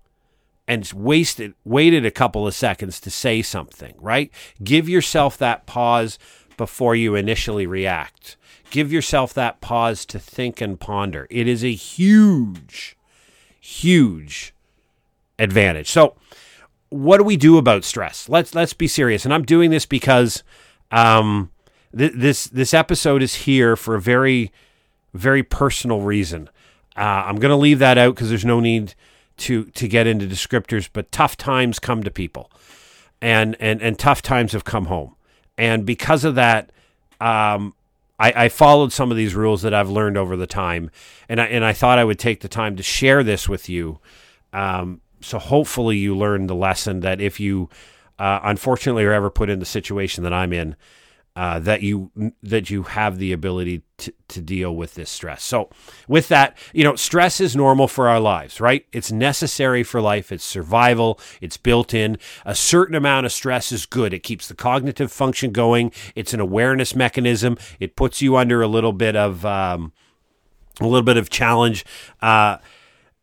and 0.68 0.90
wasted 0.94 1.54
waited 1.64 2.06
a 2.06 2.12
couple 2.12 2.48
of 2.48 2.54
seconds 2.54 3.00
to 3.02 3.12
say 3.12 3.42
something, 3.42 3.96
right? 4.00 4.32
Give 4.64 4.90
yourself 4.90 5.38
that 5.38 5.66
pause 5.66 6.18
before 6.58 6.96
you 6.96 7.16
initially 7.16 7.68
react. 7.68 8.38
Give 8.72 8.92
yourself 8.92 9.34
that 9.36 9.62
pause 9.62 10.06
to 10.08 10.20
think 10.20 10.62
and 10.62 10.80
ponder. 10.80 11.28
It 11.30 11.48
is 11.48 11.64
a 11.64 11.74
huge 11.74 12.98
huge 13.60 14.54
advantage. 15.40 15.90
So, 15.90 16.16
what 16.90 17.18
do 17.18 17.24
we 17.24 17.38
do 17.38 17.58
about 17.58 17.84
stress? 17.84 18.30
Let's 18.30 18.54
let's 18.54 18.74
be 18.74 18.88
serious. 18.88 19.26
And 19.26 19.34
I'm 19.34 19.44
doing 19.44 19.72
this 19.72 19.86
because 19.86 20.44
um, 20.92 21.52
th- 21.96 22.14
this 22.16 22.46
this 22.46 22.74
episode 22.74 23.22
is 23.22 23.36
here 23.36 23.76
for 23.76 23.96
a 23.96 24.02
very 24.02 24.52
very 25.14 25.44
personal 25.44 26.02
reason. 26.02 26.50
Uh, 26.96 27.24
I'm 27.26 27.38
going 27.38 27.50
to 27.50 27.58
leave 27.58 27.80
that 27.80 27.98
out 27.98 28.16
because 28.16 28.30
there's 28.30 28.46
no 28.46 28.60
need 28.60 28.94
to 29.38 29.66
to 29.66 29.88
get 29.88 30.08
into 30.08 30.26
descriptors, 30.26 30.90
but 30.92 31.12
tough 31.12 31.38
times 31.38 31.80
come 31.80 32.04
to 32.04 32.12
people, 32.12 32.52
and 33.22 33.56
and 33.60 33.82
and 33.82 34.00
tough 34.00 34.22
times 34.22 34.54
have 34.54 34.64
come 34.64 34.86
home, 34.86 35.16
and 35.58 35.86
because 35.86 36.24
of 36.24 36.36
that, 36.36 36.72
um, 37.20 37.74
I, 38.20 38.46
I 38.46 38.50
followed 38.50 38.94
some 38.94 39.12
of 39.12 39.18
these 39.18 39.36
rules 39.36 39.62
that 39.64 39.74
I've 39.74 39.90
learned 39.90 40.18
over 40.18 40.36
the 40.38 40.48
time, 40.48 40.90
and 41.28 41.42
I 41.42 41.46
and 41.46 41.66
I 41.66 41.74
thought 41.74 42.00
I 42.00 42.04
would 42.04 42.20
take 42.20 42.42
the 42.42 42.48
time 42.48 42.76
to 42.78 42.84
share 42.84 43.24
this 43.24 43.50
with 43.50 43.68
you, 43.68 44.00
um, 44.54 45.02
so 45.22 45.40
hopefully 45.40 45.98
you 45.98 46.16
learn 46.16 46.48
the 46.48 46.56
lesson 46.56 47.02
that 47.02 47.20
if 47.20 47.40
you 47.40 47.70
uh, 48.20 48.40
unfortunately 48.44 49.04
are 49.04 49.14
ever 49.14 49.30
put 49.30 49.50
in 49.50 49.60
the 49.60 49.66
situation 49.66 50.24
that 50.24 50.34
I'm 50.34 50.54
in, 50.54 50.76
uh, 51.36 51.60
that 51.60 51.82
you 51.82 52.12
that 52.42 52.70
you 52.70 52.84
have 52.84 53.18
the 53.18 53.34
ability 53.34 53.84
to, 53.98 54.14
to 54.30 54.42
deal 54.42 54.74
with 54.74 54.96
this 54.96 55.10
stress. 55.10 55.44
So, 55.44 55.70
with 56.08 56.30
that, 56.30 56.58
you 56.74 56.84
know, 56.84 56.96
stress 56.96 57.42
is 57.42 57.56
normal 57.56 57.90
for 57.90 58.08
our 58.08 58.22
lives, 58.22 58.62
right? 58.62 58.86
It's 58.94 59.12
necessary 59.12 59.84
for 59.84 60.00
life. 60.00 60.32
It's 60.32 60.46
survival. 60.46 61.20
It's 61.42 61.58
built 61.58 61.94
in. 61.94 62.18
A 62.46 62.56
certain 62.56 62.96
amount 62.96 63.26
of 63.26 63.34
stress 63.34 63.74
is 63.74 63.86
good. 63.86 64.14
It 64.14 64.24
keeps 64.24 64.48
the 64.48 64.56
cognitive 64.56 65.12
function 65.12 65.52
going. 65.52 65.92
It's 66.16 66.34
an 66.34 66.40
awareness 66.40 66.96
mechanism. 66.96 67.58
It 67.82 67.98
puts 67.98 68.22
you 68.22 68.38
under 68.38 68.62
a 68.62 68.68
little 68.68 68.94
bit 68.94 69.18
of 69.18 69.46
um, 69.46 69.92
a 70.80 70.86
little 70.86 71.04
bit 71.04 71.18
of 71.18 71.30
challenge. 71.30 71.86
Uh, 72.22 72.58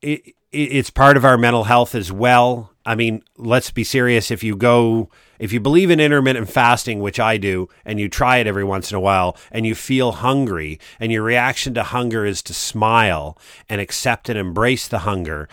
it, 0.03 0.35
it's 0.51 0.91
part 0.91 1.17
of 1.17 1.25
our 1.25 1.39
mental 1.39 1.65
health 1.65 1.95
as 1.95 2.13
well. 2.13 2.73
I 2.85 2.95
mean, 2.95 3.23
let's 3.39 3.71
be 3.71 3.85
serious. 3.85 4.31
If 4.31 4.43
you 4.43 4.55
go 4.55 5.09
if 5.43 5.53
you 5.53 5.59
believe 5.59 5.91
in 5.91 5.99
intermittent 5.99 6.49
fasting, 6.49 7.01
which 7.01 7.19
I 7.19 7.37
do, 7.37 7.69
and 7.85 7.99
you 7.99 8.09
try 8.09 8.37
it 8.37 8.47
every 8.47 8.63
once 8.63 8.93
in 8.93 8.97
a 8.97 9.01
while, 9.01 9.37
and 9.51 9.67
you 9.67 9.75
feel 9.75 10.13
hungry, 10.13 10.79
and 11.01 11.11
your 11.11 11.25
reaction 11.25 11.75
to 11.75 11.83
hunger 11.83 12.25
is 12.25 12.43
to 12.43 12.55
smile 12.55 13.37
and 13.69 13.81
accept 13.81 14.29
and 14.29 14.39
embrace 14.39 14.87
the 14.87 15.01
hunger, 15.01 15.49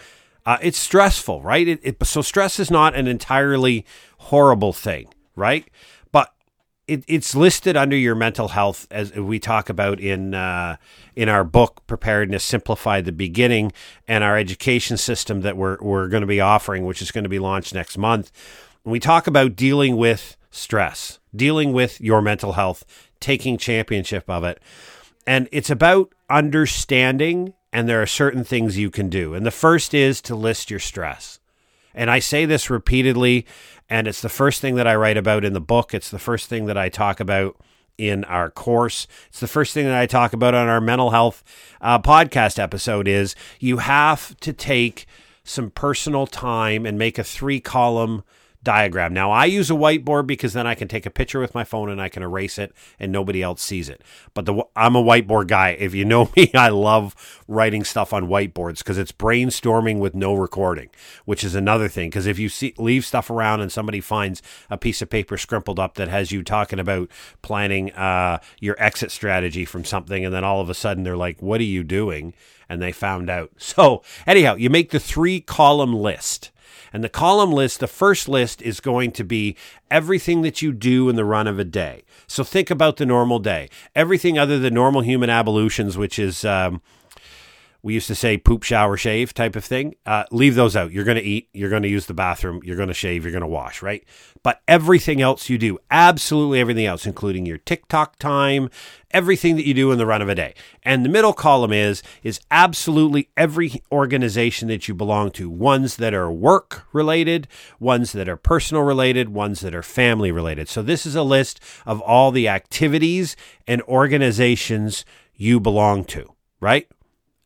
uh, 0.45 0.59
it's 0.61 0.77
stressful, 0.77 1.41
right? 1.41 1.67
It, 1.67 1.79
it, 1.81 2.05
so 2.05 2.21
stress 2.21 2.59
is 2.59 2.69
not 2.69 2.93
an 2.93 3.07
entirely 3.07 3.83
horrible 4.19 4.73
thing, 4.73 5.07
right? 5.35 5.67
But 6.11 6.35
it, 6.87 7.03
it's 7.07 7.33
listed 7.33 7.75
under 7.75 7.95
your 7.95 8.13
mental 8.13 8.49
health 8.49 8.85
as 8.91 9.11
we 9.15 9.39
talk 9.39 9.69
about 9.69 9.99
in 9.99 10.35
uh, 10.35 10.77
in 11.15 11.29
our 11.29 11.43
book 11.43 11.81
Preparedness 11.87 12.43
Simplified 12.43 13.05
the 13.05 13.11
Beginning 13.11 13.71
and 14.07 14.23
our 14.23 14.37
education 14.37 14.97
system 14.97 15.41
that 15.41 15.57
we're 15.57 15.79
we're 15.81 16.09
going 16.09 16.21
to 16.21 16.27
be 16.27 16.41
offering, 16.41 16.85
which 16.85 17.01
is 17.01 17.09
going 17.09 17.23
to 17.23 17.29
be 17.29 17.39
launched 17.39 17.73
next 17.73 17.97
month 17.97 18.31
we 18.91 18.99
talk 18.99 19.27
about 19.27 19.55
dealing 19.55 19.97
with 19.97 20.37
stress, 20.51 21.19
dealing 21.35 21.73
with 21.73 21.99
your 22.01 22.21
mental 22.21 22.53
health, 22.53 22.83
taking 23.19 23.57
championship 23.57 24.29
of 24.29 24.43
it, 24.43 24.61
and 25.27 25.47
it's 25.51 25.69
about 25.69 26.13
understanding, 26.29 27.53
and 27.71 27.87
there 27.87 28.01
are 28.01 28.07
certain 28.07 28.43
things 28.43 28.77
you 28.77 28.89
can 28.89 29.09
do. 29.09 29.33
And 29.33 29.45
the 29.45 29.51
first 29.51 29.93
is 29.93 30.21
to 30.23 30.35
list 30.35 30.71
your 30.71 30.79
stress. 30.79 31.39
And 31.93 32.09
I 32.09 32.19
say 32.19 32.45
this 32.45 32.69
repeatedly, 32.69 33.45
and 33.89 34.07
it's 34.07 34.21
the 34.21 34.29
first 34.29 34.61
thing 34.61 34.75
that 34.75 34.87
I 34.87 34.95
write 34.95 35.17
about 35.17 35.43
in 35.43 35.53
the 35.53 35.61
book. 35.61 35.93
It's 35.93 36.09
the 36.09 36.19
first 36.19 36.47
thing 36.47 36.65
that 36.65 36.77
I 36.77 36.89
talk 36.89 37.19
about 37.19 37.57
in 37.97 38.23
our 38.23 38.49
course. 38.49 39.07
It's 39.27 39.39
the 39.39 39.47
first 39.47 39.73
thing 39.73 39.85
that 39.85 39.99
I 39.99 40.05
talk 40.05 40.33
about 40.33 40.55
on 40.55 40.67
our 40.67 40.81
mental 40.81 41.11
health 41.11 41.43
uh, 41.81 41.99
podcast 41.99 42.57
episode 42.57 43.07
is 43.07 43.35
you 43.59 43.77
have 43.77 44.39
to 44.39 44.53
take 44.53 45.05
some 45.43 45.69
personal 45.69 46.25
time 46.25 46.85
and 46.85 46.97
make 46.97 47.17
a 47.17 47.23
three 47.23 47.59
column 47.59 48.23
diagram. 48.63 49.13
Now, 49.13 49.31
I 49.31 49.45
use 49.45 49.71
a 49.71 49.73
whiteboard 49.73 50.27
because 50.27 50.53
then 50.53 50.67
I 50.67 50.75
can 50.75 50.87
take 50.87 51.05
a 51.05 51.11
picture 51.11 51.39
with 51.39 51.55
my 51.55 51.63
phone 51.63 51.89
and 51.89 52.01
I 52.01 52.09
can 52.09 52.23
erase 52.23 52.57
it 52.57 52.73
and 52.99 53.11
nobody 53.11 53.41
else 53.41 53.61
sees 53.61 53.87
it. 53.87 54.01
But 54.33 54.45
the, 54.45 54.63
I'm 54.75 54.95
a 54.95 55.03
whiteboard 55.03 55.47
guy. 55.47 55.69
If 55.69 55.95
you 55.95 56.03
know 56.03 56.29
me, 56.35 56.51
I 56.53 56.69
love 56.69 57.15
writing 57.47 57.83
stuff 57.83 58.11
on 58.11 58.27
whiteboards 58.27 58.79
because 58.79 58.97
it's 58.97 59.11
brainstorming 59.11 59.99
with 59.99 60.13
no 60.13 60.33
recording, 60.33 60.89
which 61.25 61.43
is 61.43 61.55
another 61.55 61.87
thing. 61.87 62.09
Because 62.09 62.27
if 62.27 62.37
you 62.37 62.49
see, 62.49 62.73
leave 62.77 63.05
stuff 63.05 63.29
around 63.29 63.61
and 63.61 63.71
somebody 63.71 64.01
finds 64.01 64.41
a 64.69 64.77
piece 64.77 65.01
of 65.01 65.09
paper 65.09 65.37
scrimpled 65.37 65.79
up 65.79 65.95
that 65.95 66.09
has 66.09 66.31
you 66.31 66.43
talking 66.43 66.79
about 66.79 67.09
planning 67.41 67.91
uh, 67.93 68.39
your 68.59 68.75
exit 68.77 69.11
strategy 69.11 69.63
from 69.65 69.85
something, 69.85 70.25
and 70.25 70.33
then 70.33 70.43
all 70.43 70.61
of 70.61 70.69
a 70.69 70.73
sudden 70.73 71.03
they're 71.03 71.17
like, 71.17 71.41
What 71.41 71.61
are 71.61 71.65
you 71.65 71.83
doing? 71.83 72.33
And 72.67 72.81
they 72.81 72.91
found 72.91 73.29
out. 73.29 73.51
So, 73.59 74.03
anyhow, 74.25 74.55
you 74.55 74.69
make 74.69 74.89
the 74.89 74.99
three 74.99 75.41
column 75.41 75.93
list. 75.93 76.51
And 76.91 77.03
the 77.03 77.09
column 77.09 77.51
list, 77.51 77.79
the 77.79 77.87
first 77.87 78.27
list 78.27 78.61
is 78.61 78.79
going 78.79 79.11
to 79.13 79.23
be 79.23 79.55
everything 79.91 80.41
that 80.41 80.61
you 80.61 80.71
do 80.71 81.09
in 81.09 81.15
the 81.15 81.25
run 81.25 81.47
of 81.47 81.59
a 81.59 81.63
day. 81.63 82.03
So 82.27 82.43
think 82.43 82.69
about 82.69 82.97
the 82.97 83.05
normal 83.05 83.39
day. 83.39 83.69
Everything 83.95 84.37
other 84.37 84.59
than 84.59 84.73
normal 84.73 85.01
human 85.01 85.29
ablutions, 85.29 85.97
which 85.97 86.19
is, 86.19 86.45
um, 86.45 86.81
we 87.81 87.93
used 87.93 88.07
to 88.07 88.15
say 88.15 88.37
poop, 88.37 88.63
shower, 88.63 88.97
shave 88.97 89.33
type 89.33 89.55
of 89.55 89.63
thing. 89.63 89.95
Uh, 90.05 90.25
leave 90.31 90.55
those 90.55 90.75
out. 90.75 90.91
You're 90.91 91.05
going 91.05 91.17
to 91.17 91.23
eat, 91.23 91.49
you're 91.53 91.69
going 91.69 91.83
to 91.83 91.89
use 91.89 92.07
the 92.07 92.13
bathroom, 92.13 92.59
you're 92.63 92.75
going 92.75 92.89
to 92.89 92.93
shave, 92.93 93.23
you're 93.23 93.31
going 93.31 93.41
to 93.41 93.47
wash, 93.47 93.81
right? 93.81 94.03
But 94.43 94.61
everything 94.67 95.21
else 95.21 95.49
you 95.49 95.57
do, 95.57 95.79
absolutely 95.89 96.59
everything 96.59 96.85
else, 96.85 97.05
including 97.05 97.45
your 97.45 97.57
TikTok 97.57 98.17
time, 98.17 98.69
everything 99.11 99.55
that 99.55 99.65
you 99.65 99.73
do 99.73 99.91
in 99.91 99.97
the 99.97 100.05
run 100.05 100.21
of 100.21 100.29
a 100.29 100.35
day. 100.35 100.53
And 100.83 101.05
the 101.05 101.09
middle 101.09 101.33
column 101.33 101.71
is 101.71 102.03
is 102.21 102.39
absolutely 102.51 103.29
every 103.37 103.81
organization 103.91 104.67
that 104.67 104.87
you 104.87 104.93
belong 104.93 105.31
to, 105.31 105.49
ones 105.49 105.97
that 105.97 106.13
are 106.13 106.31
work 106.31 106.85
related, 106.93 107.47
ones 107.79 108.11
that 108.11 108.27
are 108.29 108.37
personal 108.37 108.83
related, 108.83 109.29
ones 109.29 109.61
that 109.61 109.75
are 109.75 109.83
family 109.83 110.31
related. 110.31 110.67
So 110.67 110.81
this 110.81 111.05
is 111.05 111.15
a 111.15 111.23
list 111.23 111.59
of 111.85 112.01
all 112.01 112.31
the 112.31 112.47
activities 112.47 113.35
and 113.67 113.81
organizations 113.83 115.05
you 115.33 115.59
belong 115.59 116.03
to, 116.05 116.33
right? 116.59 116.87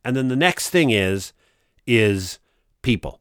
And 0.04 0.16
then 0.16 0.28
the 0.28 0.36
next 0.36 0.70
thing 0.70 0.90
is 0.90 1.32
is 1.86 2.38
people. 2.82 3.20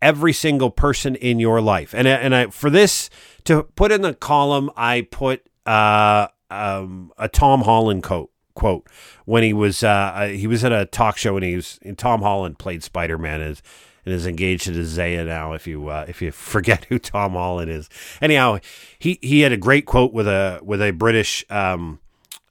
Every 0.00 0.32
single 0.32 0.70
person 0.70 1.14
in 1.16 1.38
your 1.38 1.60
life. 1.60 1.94
And 1.94 2.06
and 2.06 2.34
I 2.34 2.46
for 2.46 2.70
this 2.70 3.10
to 3.44 3.64
put 3.64 3.92
in 3.92 4.02
the 4.02 4.14
column 4.14 4.70
I 4.76 5.02
put 5.10 5.46
uh, 5.66 6.28
um, 6.50 7.12
a 7.18 7.28
Tom 7.28 7.62
Holland 7.62 8.02
quote 8.02 8.30
quote 8.54 8.88
when 9.24 9.42
he 9.42 9.52
was 9.52 9.84
uh, 9.84 9.88
uh 9.88 10.28
he 10.28 10.46
was 10.46 10.64
at 10.64 10.72
a 10.72 10.84
talk 10.84 11.16
show 11.16 11.36
and 11.36 11.44
he 11.44 11.56
was 11.56 11.78
and 11.82 11.96
Tom 11.96 12.22
Holland 12.22 12.58
played 12.58 12.82
Spider-Man 12.82 13.40
as 13.40 13.62
and 14.08 14.14
is 14.14 14.26
engaged 14.26 14.64
to 14.64 14.84
Zaya 14.84 15.24
now. 15.24 15.52
If 15.52 15.66
you 15.66 15.88
uh, 15.88 16.06
if 16.08 16.22
you 16.22 16.30
forget 16.32 16.86
who 16.86 16.98
Tom 16.98 17.32
Holland 17.32 17.70
is, 17.70 17.88
anyhow, 18.22 18.58
he 18.98 19.18
he 19.22 19.40
had 19.40 19.52
a 19.52 19.56
great 19.56 19.84
quote 19.84 20.12
with 20.12 20.26
a 20.26 20.60
with 20.62 20.80
a 20.80 20.92
British 20.92 21.44
um, 21.50 22.00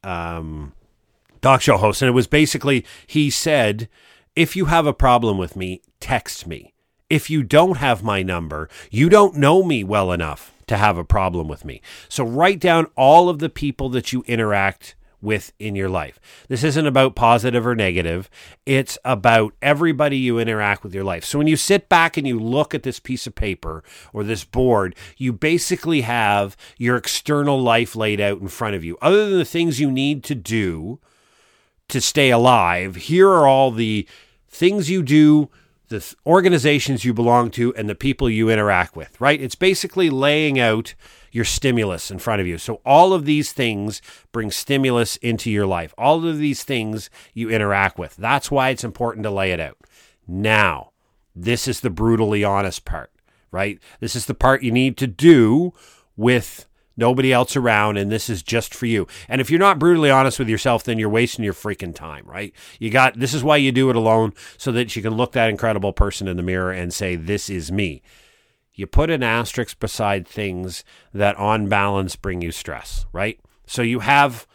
um, 0.04 0.74
talk 1.42 1.62
show 1.62 1.78
host. 1.78 2.02
And 2.02 2.10
it 2.10 2.14
was 2.14 2.28
basically, 2.28 2.86
he 3.06 3.30
said, 3.30 3.90
if 4.36 4.56
you 4.56 4.66
have 4.66 4.86
a 4.86 4.94
problem 4.94 5.38
with 5.38 5.56
me, 5.56 5.82
text 6.00 6.46
me. 6.46 6.74
If 7.10 7.30
you 7.30 7.42
don't 7.42 7.78
have 7.78 8.04
my 8.04 8.22
number, 8.22 8.70
you 8.92 9.10
don't 9.10 9.36
know 9.36 9.64
me 9.64 9.84
well 9.84 10.12
enough 10.12 10.54
to 10.68 10.78
have 10.78 10.98
a 10.98 11.06
problem 11.06 11.48
with 11.48 11.64
me. 11.64 11.82
So 12.10 12.24
write 12.24 12.60
down 12.60 12.88
all 12.96 13.30
of 13.30 13.40
the 13.40 13.50
people 13.50 13.90
that 13.90 14.12
you 14.12 14.24
interact 14.28 14.96
with 15.22 15.52
in 15.58 15.76
your 15.76 15.90
life. 15.90 16.20
This 16.48 16.64
isn't 16.64 16.86
about 16.86 17.16
positive 17.16 17.66
or 17.66 17.76
negative. 17.76 18.30
It's 18.66 18.98
about 19.04 19.54
everybody 19.62 20.18
you 20.18 20.38
interact 20.38 20.84
with 20.84 20.94
your 20.94 21.04
life. 21.04 21.26
So 21.26 21.38
when 21.38 21.48
you 21.48 21.56
sit 21.56 21.90
back 21.90 22.18
and 22.18 22.28
you 22.28 22.40
look 22.40 22.76
at 22.76 22.84
this 22.84 23.00
piece 23.00 23.26
of 23.26 23.34
paper 23.34 23.84
or 24.14 24.24
this 24.24 24.44
board, 24.44 24.96
you 25.18 25.34
basically 25.34 26.02
have 26.02 26.56
your 26.78 26.98
external 26.98 27.60
life 27.60 27.96
laid 27.96 28.22
out 28.22 28.40
in 28.40 28.48
front 28.48 28.76
of 28.76 28.84
you. 28.84 28.98
Other 29.02 29.30
than 29.30 29.40
the 29.40 29.46
things 29.46 29.80
you 29.80 29.90
need 29.90 30.24
to 30.26 30.36
do 30.36 31.00
to 31.90 32.02
stay 32.02 32.30
alive. 32.30 32.96
Here 32.96 33.30
are 33.30 33.48
all 33.48 33.72
the 33.72 34.08
things 34.50 34.90
you 34.90 35.04
do, 35.04 35.50
the 35.90 36.16
organizations 36.26 37.06
you 37.06 37.14
belong 37.14 37.50
to, 37.52 37.74
and 37.76 37.90
the 37.90 37.96
people 37.96 38.30
you 38.30 38.50
interact 38.50 38.96
with, 38.96 39.20
right? 39.22 39.40
It's 39.42 39.56
basically 39.56 40.10
laying 40.10 40.60
out 40.60 40.96
your 41.32 41.46
stimulus 41.46 42.10
in 42.12 42.20
front 42.20 42.42
of 42.42 42.48
you. 42.48 42.58
So 42.58 42.82
all 42.86 43.14
of 43.14 43.26
these 43.26 43.52
things 43.52 44.02
bring 44.32 44.52
stimulus 44.52 45.18
into 45.18 45.52
your 45.52 45.66
life. 45.66 45.94
All 45.98 46.28
of 46.28 46.40
these 46.40 46.64
things 46.64 47.10
you 47.34 47.50
interact 47.50 47.98
with. 47.98 48.16
That's 48.16 48.50
why 48.52 48.70
it's 48.70 48.84
important 48.84 49.24
to 49.24 49.32
lay 49.32 49.52
it 49.52 49.60
out. 49.60 49.78
Now, 50.28 50.92
this 51.36 51.68
is 51.68 51.82
the 51.82 51.90
brutally 51.90 52.44
honest 52.44 52.84
part, 52.84 53.12
right? 53.52 53.80
This 54.00 54.16
is 54.16 54.26
the 54.26 54.34
part 54.34 54.64
you 54.64 54.72
need 54.72 54.98
to 54.98 55.08
do 55.08 55.74
with 56.16 56.66
nobody 56.98 57.32
else 57.32 57.56
around, 57.56 57.98
and 57.98 58.12
this 58.12 58.30
is 58.30 58.44
just 58.44 58.74
for 58.74 58.88
you. 58.88 59.08
And 59.30 59.40
if 59.40 59.50
you're 59.50 59.60
not 59.60 59.80
brutally 59.80 60.10
honest 60.10 60.40
with 60.40 60.50
yourself, 60.50 60.84
then 60.84 61.00
you're 61.00 61.08
wasting 61.08 61.46
your 61.46 61.54
freaking 61.54 61.96
time, 61.96 62.26
right? 62.26 62.54
You 62.80 62.90
got 62.90 63.20
this 63.20 63.34
is 63.34 63.44
why 63.44 63.58
you 63.58 63.72
do 63.72 63.90
it 63.90 63.96
alone, 63.96 64.34
so 64.58 64.72
that 64.74 64.96
you 64.96 65.02
can 65.02 65.14
look 65.14 65.32
that 65.34 65.50
incredible 65.50 65.94
person 65.94 66.28
in 66.28 66.36
the 66.36 66.44
mirror 66.44 66.72
and 66.72 66.94
say, 66.94 67.16
This 67.16 67.50
is 67.50 67.72
me. 67.72 68.02
You 68.74 68.86
put 68.86 69.10
an 69.10 69.24
asterisk 69.24 69.80
beside 69.80 70.28
things 70.28 70.84
that 71.14 71.36
on 71.38 71.68
balance 71.68 72.16
bring 72.16 72.42
you 72.42 72.52
stress, 72.52 73.06
right? 73.12 73.40
So 73.66 73.82
you 73.82 74.00
have 74.00 74.46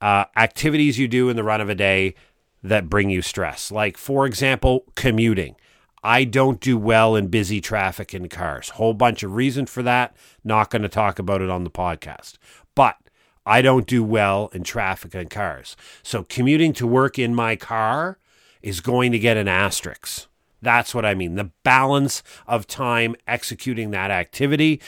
uh, 0.00 0.24
activities 0.36 0.98
you 0.98 1.08
do 1.08 1.28
in 1.28 1.36
the 1.36 1.44
run 1.44 1.60
of 1.60 1.68
a 1.68 1.74
day 1.74 2.14
that 2.62 2.90
bring 2.90 3.10
you 3.10 3.22
stress. 3.22 3.70
Like, 3.70 3.96
for 3.96 4.26
example, 4.26 4.84
commuting. 4.94 5.56
I 6.02 6.24
don't 6.24 6.60
do 6.60 6.78
well 6.78 7.14
in 7.14 7.28
busy 7.28 7.60
traffic 7.60 8.14
in 8.14 8.28
cars. 8.28 8.70
Whole 8.70 8.94
bunch 8.94 9.22
of 9.22 9.34
reason 9.34 9.66
for 9.66 9.82
that. 9.82 10.16
Not 10.42 10.70
going 10.70 10.82
to 10.82 10.88
talk 10.88 11.18
about 11.18 11.42
it 11.42 11.50
on 11.50 11.64
the 11.64 11.70
podcast. 11.70 12.38
But 12.74 12.96
I 13.44 13.62
don't 13.62 13.86
do 13.86 14.02
well 14.02 14.50
in 14.52 14.64
traffic 14.64 15.14
in 15.14 15.28
cars. 15.28 15.76
So 16.02 16.24
commuting 16.24 16.72
to 16.74 16.86
work 16.86 17.18
in 17.18 17.34
my 17.34 17.56
car 17.56 18.18
is 18.62 18.80
going 18.80 19.12
to 19.12 19.18
get 19.18 19.36
an 19.36 19.48
asterisk. 19.48 20.26
That's 20.62 20.94
what 20.94 21.06
I 21.06 21.14
mean. 21.14 21.36
The 21.36 21.50
balance 21.62 22.22
of 22.46 22.66
time 22.66 23.16
executing 23.26 23.90
that 23.90 24.10
activity 24.10 24.80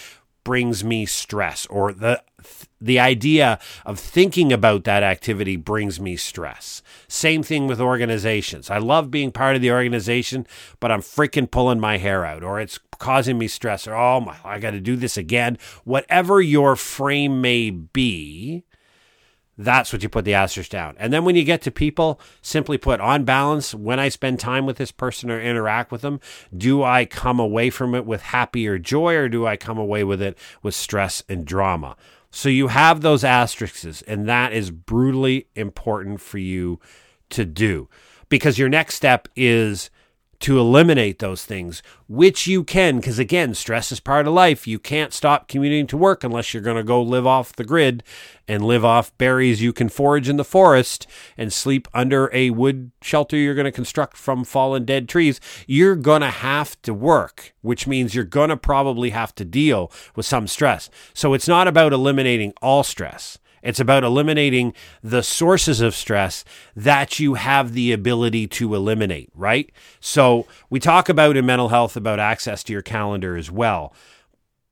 brings 0.45 0.83
me 0.85 1.07
stress 1.07 1.67
or 1.67 1.93
the 1.93 2.23
the 2.81 2.99
idea 2.99 3.61
of 3.87 3.99
thinking 3.99 4.53
about 4.53 4.83
that 4.85 5.05
activity 5.05 5.57
brings 5.57 6.01
me 6.01 6.17
stress. 6.17 6.83
Same 7.07 7.43
thing 7.45 7.69
with 7.69 7.81
organizations. 7.81 8.71
I 8.71 8.79
love 8.79 9.11
being 9.11 9.31
part 9.31 9.55
of 9.55 9.63
the 9.63 9.71
organization, 9.71 10.47
but 10.81 10.91
I'm 10.91 11.01
freaking 11.01 11.49
pulling 11.49 11.79
my 11.79 11.99
hair 11.99 12.25
out 12.25 12.43
or 12.43 12.61
it's 12.61 12.81
causing 12.99 13.39
me 13.39 13.49
stress 13.49 13.87
or 13.87 13.95
oh 13.95 14.21
my 14.21 14.37
I 14.45 14.59
got 14.59 14.73
to 14.73 14.81
do 14.81 14.97
this 14.97 15.17
again. 15.17 15.59
Whatever 15.85 16.41
your 16.41 16.75
frame 16.75 17.41
may 17.41 17.71
be, 17.71 18.65
that's 19.59 19.93
what 19.93 20.03
you 20.03 20.09
put 20.09 20.25
the 20.25 20.35
asterisk 20.35 20.71
down. 20.71 20.95
And 20.99 21.13
then 21.13 21.25
when 21.25 21.37
you 21.37 21.45
get 21.45 21.63
to 21.63 21.71
people, 21.71 22.21
simply 22.41 22.79
put 22.79 23.01
on 23.01 23.25
balance, 23.25 23.75
when 23.75 24.01
I 24.01 24.09
spend 24.09 24.41
time 24.41 24.67
with 24.67 24.79
this 24.79 24.93
person 24.93 25.31
or 25.31 25.41
interact 25.41 25.93
with 25.93 26.01
them, 26.01 26.21
do 26.57 26.83
I 26.83 27.05
come 27.05 27.39
away 27.39 27.71
from 27.71 27.95
it 27.95 28.07
with 28.07 28.23
happy 28.23 28.67
or 28.67 28.79
joy 28.79 29.15
or 29.15 29.29
do 29.29 29.47
I 29.47 29.57
come 29.57 29.79
away 29.79 30.05
with 30.05 30.23
it 30.23 30.39
with 30.63 30.75
stress 30.75 31.23
and 31.29 31.45
drama? 31.45 31.97
So 32.31 32.49
you 32.49 32.69
have 32.69 33.03
those 33.03 33.25
asterisks, 33.25 34.01
and 34.03 34.27
that 34.27 34.55
is 34.55 34.71
brutally 34.71 35.49
important 35.55 36.23
for 36.23 36.39
you 36.39 36.81
to 37.29 37.45
do 37.45 37.91
because 38.31 38.59
your 38.59 38.71
next 38.71 38.95
step 38.95 39.29
is 39.37 39.91
to 40.43 40.59
eliminate 40.59 41.21
those 41.21 41.45
things, 41.45 41.83
which 42.09 42.47
you 42.47 42.65
can, 42.65 42.97
because 42.97 43.19
again, 43.19 43.55
stress 43.55 43.93
is 43.93 44.01
part 44.01 44.27
of 44.27 44.35
life. 44.35 44.67
You 44.67 44.79
can't 44.79 45.13
stop 45.13 45.49
commuting 45.49 45.87
to 45.87 45.97
work 45.97 46.25
unless 46.25 46.53
you're 46.53 46.63
going 46.63 46.77
to 46.77 46.83
go 46.83 47.01
live 47.01 47.27
off 47.27 47.55
the 47.55 47.65
grid 47.65 48.03
and 48.49 48.65
live 48.65 48.85
off 48.85 49.17
berries 49.19 49.63
you 49.63 49.73
can 49.73 49.89
forage 49.89 50.29
in 50.29 50.37
the 50.37 50.45
forest 50.45 51.07
and 51.37 51.53
sleep 51.53 51.87
under 51.95 52.29
a 52.33 52.51
wood 52.51 52.91
shelter 53.01 53.37
you're 53.37 53.55
going 53.55 53.65
to 53.65 53.73
construct 53.73 54.17
from 54.17 54.43
fallen 54.45 54.85
dead 54.85 55.09
trees. 55.09 55.41
You're 55.69 55.97
going 55.97 56.23
to 56.23 56.31
have 56.31 56.81
to 56.83 56.93
work, 56.93 57.55
which 57.63 57.87
means 57.87 58.15
you're 58.15 58.25
going 58.25 58.51
to 58.51 58.57
probably 58.57 59.11
have 59.11 59.35
to 59.37 59.45
deal 59.45 59.93
with 60.17 60.27
some 60.27 60.49
stress. 60.49 60.91
So 61.15 61.35
it's 61.35 61.49
not 61.49 61.69
about 61.69 61.93
eliminating 61.93 62.53
all 62.61 62.83
stress. 62.83 63.39
It's 63.63 63.81
about 63.81 64.05
eliminating 64.05 64.75
the 65.03 65.23
sources 65.23 65.81
of 65.81 65.95
stress 65.95 66.45
that 66.75 67.19
you 67.21 67.35
have 67.35 67.73
the 67.73 67.93
ability 67.93 68.47
to 68.49 68.75
eliminate, 68.75 69.31
right? 69.35 69.71
So 70.01 70.47
we 70.69 70.81
talk 70.81 71.09
about 71.09 71.37
in 71.37 71.47
mental 71.47 71.69
health 71.69 71.97
about 71.97 72.19
access 72.19 72.63
to 72.65 72.73
your 72.73 72.83
calendar 72.83 73.37
as 73.37 73.51
well. 73.51 73.95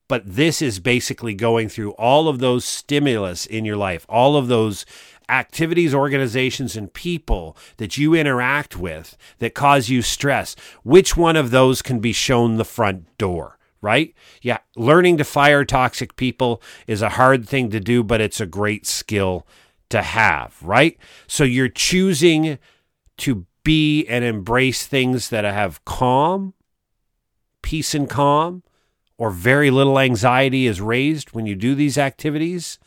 But 0.07 0.23
this 0.25 0.61
is 0.61 0.79
basically 0.79 1.33
going 1.33 1.69
through 1.69 1.91
all 1.91 2.27
of 2.27 2.39
those 2.39 2.65
stimulus 2.65 3.45
in 3.45 3.63
your 3.63 3.77
life, 3.77 4.05
all 4.09 4.35
of 4.35 4.49
those 4.49 4.85
activities, 5.29 5.93
organizations, 5.93 6.75
and 6.75 6.93
people 6.93 7.55
that 7.77 7.97
you 7.97 8.13
interact 8.13 8.75
with 8.75 9.17
that 9.39 9.53
cause 9.53 9.87
you 9.87 10.01
stress. 10.01 10.55
Which 10.83 11.15
one 11.15 11.37
of 11.37 11.51
those 11.51 11.81
can 11.81 11.99
be 11.99 12.11
shown 12.11 12.57
the 12.57 12.65
front 12.65 13.17
door? 13.17 13.57
Right? 13.81 14.13
Yeah, 14.41 14.59
learning 14.75 15.17
to 15.17 15.23
fire 15.23 15.65
toxic 15.65 16.15
people 16.15 16.61
is 16.87 17.01
a 17.01 17.09
hard 17.09 17.47
thing 17.47 17.69
to 17.71 17.79
do, 17.79 18.03
but 18.03 18.21
it's 18.21 18.39
a 18.39 18.45
great 18.45 18.85
skill 18.85 19.47
to 19.89 20.01
have, 20.01 20.57
right? 20.61 20.97
So 21.27 21.43
you're 21.43 21.69
choosing 21.69 22.59
to 23.17 23.45
be 23.63 24.05
and 24.07 24.23
embrace 24.23 24.85
things 24.87 25.29
that 25.29 25.43
have 25.43 25.83
calm, 25.85 26.53
peace 27.61 27.93
and 27.93 28.09
calm, 28.09 28.63
or 29.17 29.29
very 29.29 29.69
little 29.69 29.99
anxiety 29.99 30.65
is 30.65 30.81
raised 30.81 31.31
when 31.31 31.45
you 31.45 31.55
do 31.55 31.75
these 31.75 31.97
activities. 31.97 32.79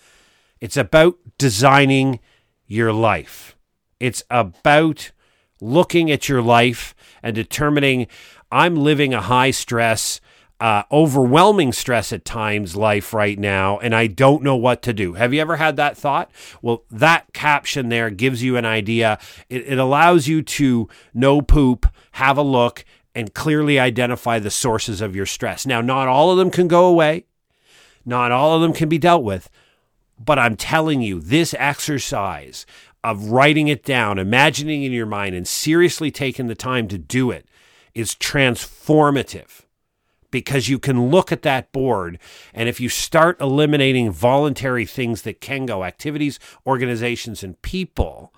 It's 0.61 0.77
about 0.77 1.17
designing 1.39 2.21
your 2.67 2.93
life. 2.93 3.57
It's 4.01 4.25
about 4.31 5.13
looking 5.61 6.11
at 6.11 6.29
your 6.29 6.43
life 6.43 6.95
and 7.23 7.35
determining 7.35 8.07
I'm 8.51 8.75
living 8.75 9.15
a 9.15 9.21
high 9.21 9.51
stress, 9.53 10.21
uh, 10.64 10.83
overwhelming 10.90 11.70
stress 11.72 12.11
at 12.11 12.24
times 12.24 12.74
life 12.74 13.12
right 13.12 13.38
now, 13.38 13.79
and 13.81 13.94
I 13.94 14.07
don't 14.07 14.42
know 14.42 14.57
what 14.57 14.81
to 14.85 14.94
do. 14.94 15.12
Have 15.12 15.35
you 15.35 15.42
ever 15.42 15.57
had 15.57 15.77
that 15.77 15.94
thought? 15.94 16.31
Well, 16.62 16.85
that 16.90 17.35
caption 17.35 17.90
there 17.90 18.09
gives 18.09 18.42
you 18.42 18.57
an 18.57 18.64
idea. 18.64 19.18
It, 19.50 19.68
it 19.68 19.79
allows 19.79 20.27
you 20.27 20.40
to 20.40 20.88
know 21.12 21.42
poop, 21.42 21.87
have 22.12 22.38
a 22.38 22.42
look, 22.42 22.87
and 23.14 23.35
clearly 23.35 23.79
identify 23.79 24.38
the 24.38 24.50
sources 24.50 25.03
of 25.03 25.14
your 25.14 25.27
stress. 25.27 25.66
Now, 25.66 25.83
not 25.83 26.09
all 26.09 26.31
of 26.31 26.38
them 26.38 26.50
can 26.50 26.66
go 26.66 26.87
away, 26.87 27.27
not 28.07 28.33
all 28.33 28.57
of 28.57 28.62
them 28.62 28.72
can 28.72 28.88
be 28.88 28.96
dealt 28.96 29.22
with, 29.22 29.50
but 30.18 30.38
I'm 30.38 30.57
telling 30.57 31.03
you, 31.03 31.20
this 31.20 31.55
exercise 31.59 32.64
of 33.03 33.29
writing 33.29 33.68
it 33.68 33.85
down, 33.85 34.18
imagining 34.18 34.83
in 34.83 34.92
your 34.92 35.05
mind, 35.05 35.35
and 35.35 35.46
seriously 35.46 36.11
taking 36.11 36.46
the 36.46 36.55
time 36.55 36.88
to 36.88 36.96
do 36.96 37.31
it 37.31 37.46
is 37.92 38.14
transformative 38.14 39.63
because 40.35 40.68
you 40.68 40.81
can 40.81 41.11
look 41.11 41.31
at 41.31 41.42
that 41.42 41.70
board 41.70 42.18
and 42.53 42.68
if 42.68 42.81
you 42.81 42.88
start 42.88 43.40
eliminating 43.40 44.11
voluntary 44.11 44.85
things 44.85 45.23
that 45.23 45.40
can 45.40 45.64
go 45.64 45.85
activities 45.85 46.40
organizations 46.66 47.44
and 47.44 47.62
people 47.62 48.35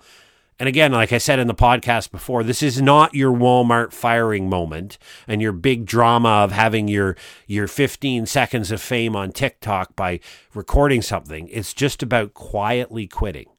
and 0.59 0.67
again, 0.67 0.91
like 0.91 1.13
I 1.13 1.19
said 1.19 1.37
in 1.37 1.47
the 1.47 1.53
podcast 1.53 2.09
before, 2.09 2.43
this 2.43 2.63
is 2.63 2.81
not 2.81 3.13
your 3.13 3.31
Walmart 3.31 3.93
firing 3.93 4.49
moment 4.49 4.97
and 5.27 5.39
your 5.39 5.51
big 5.51 5.85
drama 5.85 6.29
of 6.29 6.51
having 6.51 6.87
your 6.87 7.15
your 7.45 7.67
15 7.67 8.25
seconds 8.25 8.71
of 8.71 8.81
fame 8.81 9.15
on 9.15 9.31
TikTok 9.31 9.95
by 9.95 10.19
recording 10.55 11.03
something. 11.03 11.47
It's 11.49 11.73
just 11.75 12.01
about 12.01 12.33
quietly 12.33 13.07
quitting. 13.07 13.49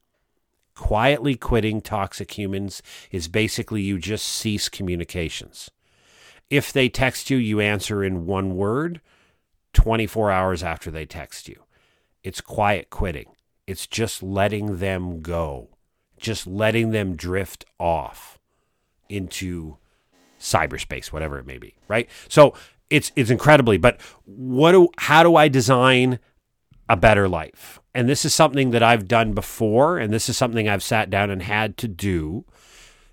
Quietly 0.74 1.36
quitting 1.36 1.80
toxic 1.80 2.36
humans 2.36 2.82
is 3.12 3.28
basically 3.28 3.82
you 3.82 3.98
just 3.98 4.26
cease 4.26 4.68
communications. 4.68 5.70
If 6.50 6.72
they 6.72 6.88
text 6.88 7.30
you, 7.30 7.36
you 7.36 7.60
answer 7.60 8.02
in 8.02 8.26
one 8.26 8.56
word 8.56 9.00
24 9.74 10.30
hours 10.30 10.62
after 10.62 10.90
they 10.90 11.06
text 11.06 11.48
you. 11.48 11.62
It's 12.22 12.40
quiet 12.40 12.90
quitting. 12.90 13.26
It's 13.66 13.86
just 13.86 14.22
letting 14.22 14.78
them 14.78 15.20
go 15.20 15.68
just 16.18 16.46
letting 16.46 16.90
them 16.90 17.16
drift 17.16 17.64
off 17.78 18.38
into 19.08 19.76
cyberspace, 20.38 21.06
whatever 21.06 21.38
it 21.38 21.46
may 21.46 21.58
be, 21.58 21.74
right? 21.88 22.08
So 22.28 22.54
it's 22.90 23.12
it's 23.16 23.30
incredibly. 23.30 23.78
But 23.78 24.00
what 24.24 24.72
do 24.72 24.88
how 24.98 25.22
do 25.22 25.36
I 25.36 25.48
design 25.48 26.18
a 26.88 26.96
better 26.96 27.28
life? 27.28 27.80
And 27.94 28.08
this 28.08 28.24
is 28.24 28.34
something 28.34 28.70
that 28.70 28.82
I've 28.82 29.08
done 29.08 29.32
before, 29.32 29.98
and 29.98 30.12
this 30.12 30.28
is 30.28 30.36
something 30.36 30.68
I've 30.68 30.82
sat 30.82 31.10
down 31.10 31.30
and 31.30 31.42
had 31.42 31.76
to 31.78 31.88
do, 31.88 32.44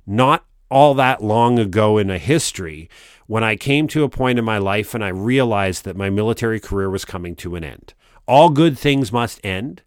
not 0.05 0.45
all 0.69 0.93
that 0.95 1.23
long 1.23 1.59
ago 1.59 1.97
in 1.97 2.09
a 2.09 2.17
history 2.17 2.89
when 3.27 3.43
I 3.43 3.55
came 3.55 3.87
to 3.87 4.03
a 4.03 4.09
point 4.09 4.39
in 4.39 4.45
my 4.45 4.57
life 4.57 4.93
and 4.93 5.03
I 5.03 5.09
realized 5.09 5.83
that 5.85 5.97
my 5.97 6.09
military 6.09 6.59
career 6.59 6.89
was 6.89 7.05
coming 7.05 7.35
to 7.37 7.55
an 7.55 7.63
end. 7.63 7.93
All 8.27 8.49
good 8.49 8.77
things 8.77 9.11
must 9.11 9.43
end. 9.43 9.81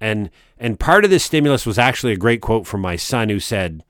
And 0.00 0.30
and 0.58 0.80
part 0.80 1.04
of 1.04 1.10
this 1.10 1.24
stimulus 1.24 1.66
was 1.66 1.78
actually 1.78 2.12
a 2.12 2.16
great 2.16 2.40
quote 2.40 2.66
from 2.66 2.80
my 2.80 2.96
son 2.96 3.28
who 3.28 3.40
said 3.40 3.82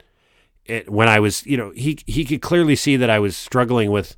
it, 0.64 0.90
when 0.90 1.08
I 1.08 1.20
was, 1.20 1.44
you 1.46 1.56
know, 1.56 1.70
he 1.70 1.98
he 2.06 2.24
could 2.24 2.42
clearly 2.42 2.76
see 2.76 2.96
that 2.96 3.10
I 3.10 3.18
was 3.18 3.36
struggling 3.36 3.90
with 3.90 4.16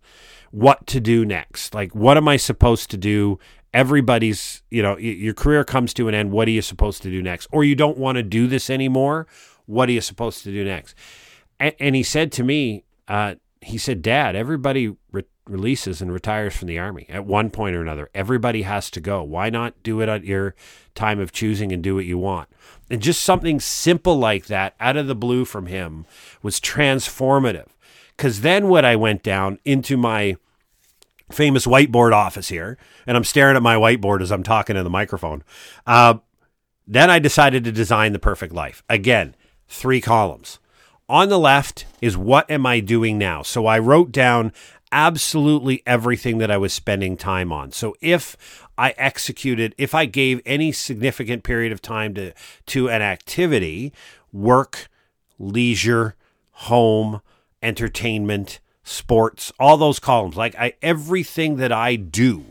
what 0.51 0.87
to 0.89 1.01
do 1.01 1.25
next. 1.25 1.75
Like 1.75 1.95
what 1.95 2.17
am 2.17 2.29
I 2.29 2.37
supposed 2.37 2.91
to 2.91 2.97
do? 2.97 3.39
Everybody's, 3.73 4.63
you 4.71 4.83
know, 4.83 4.97
your 4.97 5.35
career 5.35 5.65
comes 5.65 5.93
to 5.95 6.09
an 6.09 6.15
end. 6.15 6.31
What 6.31 6.47
are 6.47 6.53
you 6.53 6.63
supposed 6.63 7.03
to 7.03 7.11
do 7.11 7.23
next? 7.23 7.49
Or 7.51 7.65
you 7.65 7.75
don't 7.75 7.99
want 7.99 8.17
to 8.17 8.23
do 8.23 8.47
this 8.47 8.71
anymore. 8.71 9.27
What 9.67 9.89
are 9.89 9.93
you 9.93 10.01
supposed 10.01 10.45
to 10.45 10.53
do 10.53 10.65
next? 10.65 10.95
And, 11.59 11.75
and 11.81 11.97
he 11.97 12.03
said 12.03 12.31
to 12.33 12.45
me, 12.45 12.85
uh, 13.09 13.35
he 13.65 13.79
said, 13.79 14.03
Dad, 14.03 14.37
everybody 14.37 14.97
re- 15.11 15.25
releases 15.47 16.01
and 16.01 16.13
retires 16.13 16.57
from 16.57 16.69
the 16.69 16.79
army 16.79 17.07
at 17.09 17.25
one 17.25 17.51
point 17.51 17.77
or 17.77 17.83
another. 17.83 18.11
Everybody 18.15 18.63
has 18.63 18.91
to 18.93 19.01
go. 19.01 19.23
Why 19.23 19.51
not 19.51 19.83
do 19.83 20.01
it 20.01 20.09
at 20.09 20.25
your 20.25 20.55
time 20.95 21.21
of 21.21 21.33
choosing 21.33 21.73
and 21.73 21.83
do 21.83 21.95
what 21.95 22.05
you 22.05 22.19
want? 22.19 22.49
And 22.91 23.03
just 23.03 23.23
something 23.23 23.61
simple 23.61 24.17
like 24.19 24.47
that 24.47 24.75
out 24.81 24.97
of 24.97 25.07
the 25.07 25.15
blue 25.15 25.45
from 25.45 25.67
him 25.67 26.07
was 26.43 26.61
transformative. 26.61 27.69
Because 28.17 28.43
then 28.43 28.69
what 28.69 28.85
I 28.85 28.97
went 28.97 29.23
down 29.23 29.59
into 29.65 29.97
my 29.97 30.37
famous 31.31 31.67
whiteboard 31.67 32.13
office 32.13 32.49
here, 32.49 32.79
and 33.07 33.17
I'm 33.17 33.25
staring 33.25 33.57
at 33.57 33.63
my 33.63 33.77
whiteboard 33.77 34.21
as 34.21 34.31
I'm 34.31 34.43
talking 34.43 34.77
in 34.77 34.85
the 34.85 34.91
microphone. 34.91 35.43
Uh, 35.87 36.19
then 36.87 37.11
I 37.11 37.19
decided 37.19 37.65
to 37.65 37.73
design 37.73 38.13
the 38.13 38.19
perfect 38.19 38.53
life. 38.53 38.83
Again, 38.89 39.35
three 39.69 40.01
columns. 40.01 40.59
On 41.09 41.29
the 41.29 41.39
left 41.39 41.85
is 42.01 42.17
what 42.17 42.51
am 42.51 42.65
I 42.65 42.81
doing 42.81 43.19
now? 43.19 43.43
So 43.43 43.67
I 43.67 43.79
wrote 43.79 44.11
down 44.11 44.53
absolutely 44.91 45.83
everything 45.87 46.39
that 46.39 46.51
I 46.51 46.57
was 46.57 46.73
spending 46.73 47.17
time 47.17 47.53
on. 47.53 47.73
So 47.73 47.95
if 48.01 48.67
I 48.79 48.95
executed, 48.97 49.75
if 49.77 49.95
I 49.95 50.07
gave 50.07 50.41
any 50.47 50.73
significant 50.73 51.43
period 51.43 51.73
of 51.73 51.83
time 51.83 52.15
to 52.15 52.33
to 52.67 52.89
an 52.89 53.03
activity, 53.03 53.93
work, 54.33 54.89
leisure, 55.39 56.15
home, 56.53 57.21
entertainment, 57.63 58.61
sports, 58.83 59.53
all 59.59 59.77
those 59.77 59.99
columns, 59.99 60.37
like 60.37 60.55
I 60.57 60.75
everything 60.81 61.57
that 61.57 61.73
I 61.73 61.97
do 61.97 62.45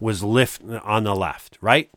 was 0.00 0.24
lift 0.24 0.62
on 0.82 1.04
the 1.04 1.14
left, 1.14 1.58
right? 1.60 1.90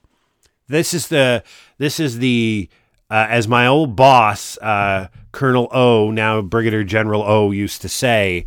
This 0.67 0.93
is 0.93 1.07
the 1.07 1.43
this 1.79 1.99
is 1.99 2.19
the 2.19 2.69
uh, 3.09 3.27
as 3.29 3.47
my 3.47 3.67
old 3.67 3.95
boss, 3.95 4.57
uh, 4.59 5.07
Colonel 5.35 5.67
O, 5.71 6.11
now 6.11 6.41
Brigadier 6.41 6.85
General 6.85 7.21
O, 7.21 7.51
used 7.51 7.81
to 7.81 7.89
say, 7.89 8.45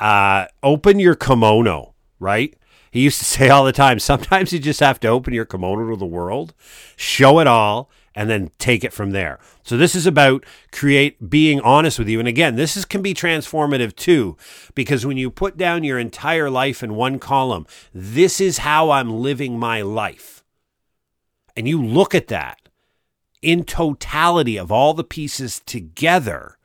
uh, 0.00 0.46
open 0.62 0.98
your 0.98 1.14
kimono, 1.14 1.94
right? 2.18 2.54
He 2.90 3.02
used 3.02 3.20
to 3.20 3.24
say 3.24 3.48
all 3.48 3.64
the 3.64 3.72
time, 3.72 3.98
sometimes 3.98 4.52
you 4.52 4.58
just 4.58 4.80
have 4.80 5.00
to 5.00 5.08
open 5.08 5.32
your 5.32 5.44
kimono 5.44 5.88
to 5.90 5.96
the 5.96 6.04
world, 6.04 6.52
show 6.96 7.38
it 7.38 7.46
all, 7.46 7.88
and 8.16 8.28
then 8.28 8.50
take 8.58 8.84
it 8.84 8.92
from 8.92 9.12
there. 9.12 9.38
So 9.62 9.76
this 9.76 9.94
is 9.94 10.06
about 10.06 10.44
create 10.72 11.30
being 11.30 11.60
honest 11.60 11.98
with 11.98 12.08
you. 12.08 12.18
And 12.18 12.28
again, 12.28 12.56
this 12.56 12.76
is, 12.76 12.84
can 12.84 13.00
be 13.00 13.14
transformative 13.14 13.94
too, 13.94 14.36
because 14.74 15.06
when 15.06 15.16
you 15.16 15.30
put 15.30 15.56
down 15.56 15.84
your 15.84 15.98
entire 15.98 16.50
life 16.50 16.82
in 16.82 16.94
one 16.94 17.18
column, 17.18 17.66
this 17.92 18.40
is 18.40 18.58
how 18.58 18.90
I'm 18.90 19.20
living 19.20 19.58
my 19.58 19.82
life. 19.82 20.44
And 21.56 21.68
you 21.68 21.80
look 21.80 22.14
at 22.14 22.28
that 22.28 22.63
in 23.44 23.64
totality 23.64 24.56
of 24.56 24.72
all 24.72 24.94
the 24.94 25.04
pieces 25.04 25.60
together, 25.66 26.56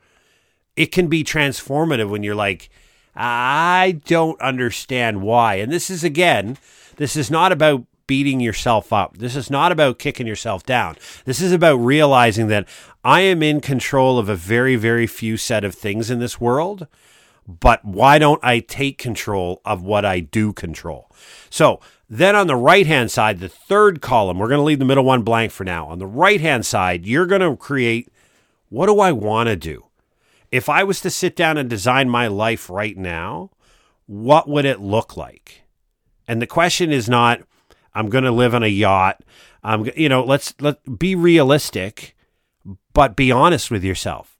it 0.76 0.86
can 0.86 1.08
be 1.08 1.22
transformative 1.22 2.08
when 2.08 2.22
you're 2.22 2.34
like, 2.34 2.70
I 3.14 4.00
don't 4.06 4.40
understand 4.40 5.20
why. 5.20 5.56
And 5.56 5.70
this 5.70 5.90
is, 5.90 6.02
again, 6.02 6.56
this 6.96 7.16
is 7.16 7.30
not 7.30 7.52
about 7.52 7.84
beating 8.06 8.40
yourself 8.40 8.92
up. 8.92 9.18
This 9.18 9.36
is 9.36 9.50
not 9.50 9.72
about 9.72 9.98
kicking 9.98 10.26
yourself 10.26 10.64
down. 10.64 10.96
This 11.26 11.40
is 11.40 11.52
about 11.52 11.76
realizing 11.76 12.48
that 12.48 12.66
I 13.04 13.20
am 13.20 13.42
in 13.42 13.60
control 13.60 14.18
of 14.18 14.28
a 14.28 14.34
very, 14.34 14.76
very 14.76 15.06
few 15.06 15.36
set 15.36 15.64
of 15.64 15.74
things 15.74 16.10
in 16.10 16.18
this 16.18 16.40
world. 16.40 16.86
But 17.46 17.84
why 17.84 18.18
don't 18.18 18.42
I 18.42 18.60
take 18.60 18.96
control 18.96 19.60
of 19.64 19.82
what 19.82 20.04
I 20.04 20.20
do 20.20 20.52
control? 20.52 21.10
So 21.50 21.80
then 22.10 22.36
on 22.36 22.48
the 22.48 22.56
right 22.56 22.86
hand 22.86 23.10
side, 23.10 23.38
the 23.38 23.48
third 23.48 24.02
column, 24.02 24.38
we're 24.38 24.48
going 24.48 24.58
to 24.58 24.64
leave 24.64 24.80
the 24.80 24.84
middle 24.84 25.04
one 25.04 25.22
blank 25.22 25.52
for 25.52 25.64
now. 25.64 25.86
On 25.86 25.98
the 25.98 26.06
right 26.06 26.40
hand 26.40 26.66
side, 26.66 27.06
you're 27.06 27.26
going 27.26 27.40
to 27.40 27.56
create 27.56 28.08
what 28.68 28.86
do 28.86 29.00
I 29.00 29.12
want 29.12 29.48
to 29.48 29.56
do? 29.56 29.86
if 30.50 30.68
I 30.68 30.84
was 30.84 31.00
to 31.02 31.10
sit 31.10 31.36
down 31.36 31.56
and 31.56 31.70
design 31.70 32.08
my 32.08 32.26
life 32.26 32.68
right 32.68 32.96
now, 32.96 33.50
what 34.06 34.48
would 34.48 34.64
it 34.64 34.80
look 34.80 35.16
like? 35.16 35.62
And 36.26 36.42
the 36.42 36.46
question 36.46 36.92
is 36.92 37.08
not, 37.08 37.40
I'm 37.94 38.08
going 38.08 38.24
to 38.24 38.32
live 38.32 38.54
on 38.54 38.62
a 38.62 38.68
yacht. 38.68 39.22
I'm, 39.62 39.88
you 39.96 40.08
know, 40.08 40.24
let's 40.24 40.54
let 40.60 40.98
be 40.98 41.14
realistic, 41.14 42.16
but 42.92 43.16
be 43.16 43.30
honest 43.30 43.70
with 43.70 43.84
yourself. 43.84 44.38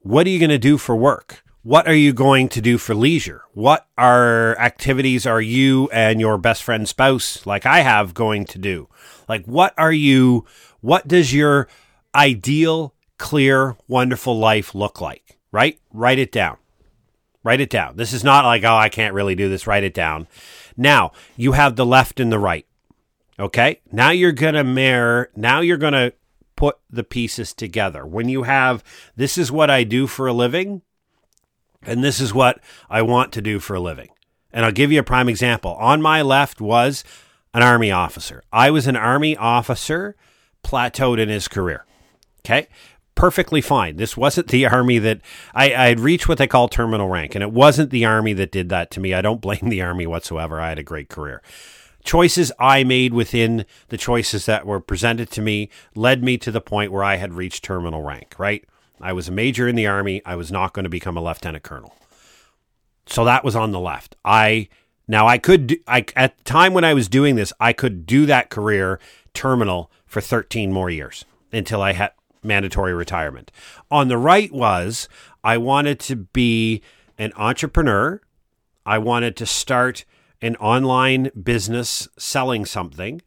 What 0.00 0.26
are 0.26 0.30
you 0.30 0.38
going 0.38 0.50
to 0.50 0.58
do 0.58 0.78
for 0.78 0.96
work? 0.96 1.42
What 1.62 1.86
are 1.86 1.94
you 1.94 2.12
going 2.12 2.48
to 2.50 2.60
do 2.60 2.78
for 2.78 2.94
leisure? 2.94 3.42
What 3.52 3.86
are 3.98 4.56
activities 4.58 5.26
are 5.26 5.40
you 5.40 5.88
and 5.92 6.20
your 6.20 6.38
best 6.38 6.62
friend 6.62 6.88
spouse, 6.88 7.44
like 7.46 7.66
I 7.66 7.80
have, 7.80 8.14
going 8.14 8.44
to 8.46 8.58
do? 8.58 8.88
Like, 9.28 9.44
what 9.44 9.74
are 9.76 9.92
you, 9.92 10.46
what 10.80 11.08
does 11.08 11.34
your 11.34 11.68
ideal, 12.14 12.94
clear, 13.18 13.76
wonderful 13.86 14.38
life 14.38 14.74
look 14.74 15.00
like? 15.00 15.38
right? 15.52 15.78
Write 15.92 16.18
it 16.18 16.32
down. 16.32 16.58
Write 17.42 17.60
it 17.60 17.70
down. 17.70 17.96
This 17.96 18.12
is 18.12 18.24
not 18.24 18.44
like, 18.44 18.64
oh, 18.64 18.74
I 18.74 18.88
can't 18.88 19.14
really 19.14 19.34
do 19.34 19.48
this. 19.48 19.66
Write 19.66 19.84
it 19.84 19.94
down. 19.94 20.26
Now, 20.76 21.12
you 21.36 21.52
have 21.52 21.76
the 21.76 21.86
left 21.86 22.20
and 22.20 22.30
the 22.30 22.38
right. 22.38 22.66
Okay? 23.38 23.80
Now 23.92 24.10
you're 24.10 24.32
going 24.32 24.54
to 24.54 24.64
mirror, 24.64 25.30
now 25.36 25.60
you're 25.60 25.76
going 25.76 25.92
to 25.92 26.12
put 26.56 26.78
the 26.90 27.04
pieces 27.04 27.54
together. 27.54 28.04
When 28.04 28.28
you 28.28 28.42
have, 28.42 28.82
this 29.14 29.38
is 29.38 29.52
what 29.52 29.70
I 29.70 29.84
do 29.84 30.06
for 30.06 30.26
a 30.26 30.32
living, 30.32 30.82
and 31.88 32.04
this 32.04 32.20
is 32.20 32.34
what 32.34 32.60
I 32.88 33.02
want 33.02 33.32
to 33.32 33.42
do 33.42 33.58
for 33.58 33.74
a 33.74 33.80
living. 33.80 34.08
And 34.52 34.64
I'll 34.64 34.72
give 34.72 34.92
you 34.92 35.00
a 35.00 35.04
prime 35.04 35.28
example. 35.28 35.74
On 35.74 36.00
my 36.00 36.22
left 36.22 36.60
was 36.60 37.04
an 37.52 37.62
Army 37.62 37.90
officer. 37.90 38.42
I 38.52 38.70
was 38.70 38.86
an 38.86 38.96
Army 38.96 39.36
officer 39.36 40.16
plateaued 40.64 41.18
in 41.18 41.28
his 41.28 41.48
career. 41.48 41.84
Okay. 42.40 42.68
Perfectly 43.14 43.60
fine. 43.60 43.96
This 43.96 44.16
wasn't 44.16 44.48
the 44.48 44.66
army 44.68 44.98
that 44.98 45.20
I, 45.52 45.74
I 45.74 45.88
had 45.88 46.00
reached 46.00 46.28
what 46.28 46.38
they 46.38 46.46
call 46.46 46.68
terminal 46.68 47.08
rank, 47.08 47.34
and 47.34 47.42
it 47.42 47.52
wasn't 47.52 47.90
the 47.90 48.04
army 48.04 48.32
that 48.34 48.52
did 48.52 48.68
that 48.68 48.92
to 48.92 49.00
me. 49.00 49.12
I 49.12 49.20
don't 49.20 49.40
blame 49.42 49.68
the 49.68 49.82
army 49.82 50.06
whatsoever. 50.06 50.60
I 50.60 50.68
had 50.68 50.78
a 50.78 50.84
great 50.84 51.08
career 51.08 51.42
choices 52.04 52.50
I 52.58 52.84
made 52.84 53.12
within 53.12 53.66
the 53.88 53.98
choices 53.98 54.46
that 54.46 54.66
were 54.66 54.80
presented 54.80 55.30
to 55.32 55.42
me 55.42 55.68
led 55.94 56.24
me 56.24 56.38
to 56.38 56.50
the 56.50 56.60
point 56.60 56.90
where 56.90 57.04
I 57.04 57.16
had 57.16 57.34
reached 57.34 57.64
terminal 57.64 58.02
rank, 58.02 58.34
right? 58.38 58.64
I 59.00 59.12
was 59.12 59.28
a 59.28 59.32
major 59.32 59.68
in 59.68 59.76
the 59.76 59.86
army. 59.86 60.22
I 60.24 60.36
was 60.36 60.50
not 60.50 60.72
going 60.72 60.84
to 60.84 60.88
become 60.90 61.16
a 61.16 61.22
lieutenant 61.22 61.64
colonel. 61.64 61.94
So 63.06 63.24
that 63.24 63.44
was 63.44 63.56
on 63.56 63.72
the 63.72 63.80
left. 63.80 64.16
I 64.24 64.68
now 65.06 65.26
I 65.26 65.38
could 65.38 65.68
do, 65.68 65.76
I 65.86 66.04
at 66.14 66.36
the 66.36 66.44
time 66.44 66.74
when 66.74 66.84
I 66.84 66.94
was 66.94 67.08
doing 67.08 67.36
this, 67.36 67.52
I 67.58 67.72
could 67.72 68.06
do 68.06 68.26
that 68.26 68.50
career 68.50 69.00
terminal 69.32 69.90
for 70.06 70.20
13 70.20 70.72
more 70.72 70.90
years 70.90 71.24
until 71.52 71.80
I 71.80 71.92
had 71.92 72.12
mandatory 72.42 72.92
retirement. 72.92 73.50
On 73.90 74.08
the 74.08 74.18
right 74.18 74.52
was 74.52 75.08
I 75.42 75.56
wanted 75.56 75.98
to 76.00 76.16
be 76.16 76.82
an 77.16 77.32
entrepreneur. 77.36 78.20
I 78.84 78.98
wanted 78.98 79.36
to 79.36 79.46
start 79.46 80.04
an 80.40 80.56
online 80.56 81.30
business 81.42 82.08
selling 82.18 82.64
something. 82.64 83.22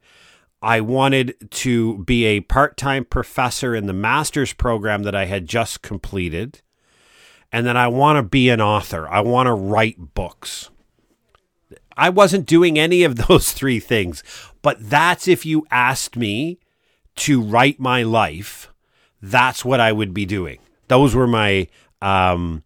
I 0.61 0.81
wanted 0.81 1.49
to 1.51 1.97
be 2.03 2.25
a 2.25 2.41
part 2.41 2.77
time 2.77 3.05
professor 3.05 3.73
in 3.73 3.87
the 3.87 3.93
master's 3.93 4.53
program 4.53 5.03
that 5.03 5.15
I 5.15 5.25
had 5.25 5.47
just 5.47 5.81
completed. 5.81 6.61
And 7.51 7.65
then 7.65 7.75
I 7.75 7.87
want 7.87 8.17
to 8.17 8.23
be 8.23 8.49
an 8.49 8.61
author. 8.61 9.07
I 9.09 9.21
want 9.21 9.47
to 9.47 9.53
write 9.53 10.13
books. 10.13 10.69
I 11.97 12.09
wasn't 12.09 12.45
doing 12.45 12.79
any 12.79 13.03
of 13.03 13.15
those 13.27 13.51
three 13.51 13.79
things, 13.79 14.23
but 14.61 14.77
that's 14.79 15.27
if 15.27 15.45
you 15.45 15.65
asked 15.71 16.15
me 16.15 16.59
to 17.17 17.41
write 17.41 17.79
my 17.79 18.03
life, 18.03 18.71
that's 19.21 19.65
what 19.65 19.79
I 19.79 19.91
would 19.91 20.13
be 20.13 20.25
doing. 20.25 20.59
Those 20.87 21.15
were 21.15 21.27
my 21.27 21.67
um, 22.01 22.63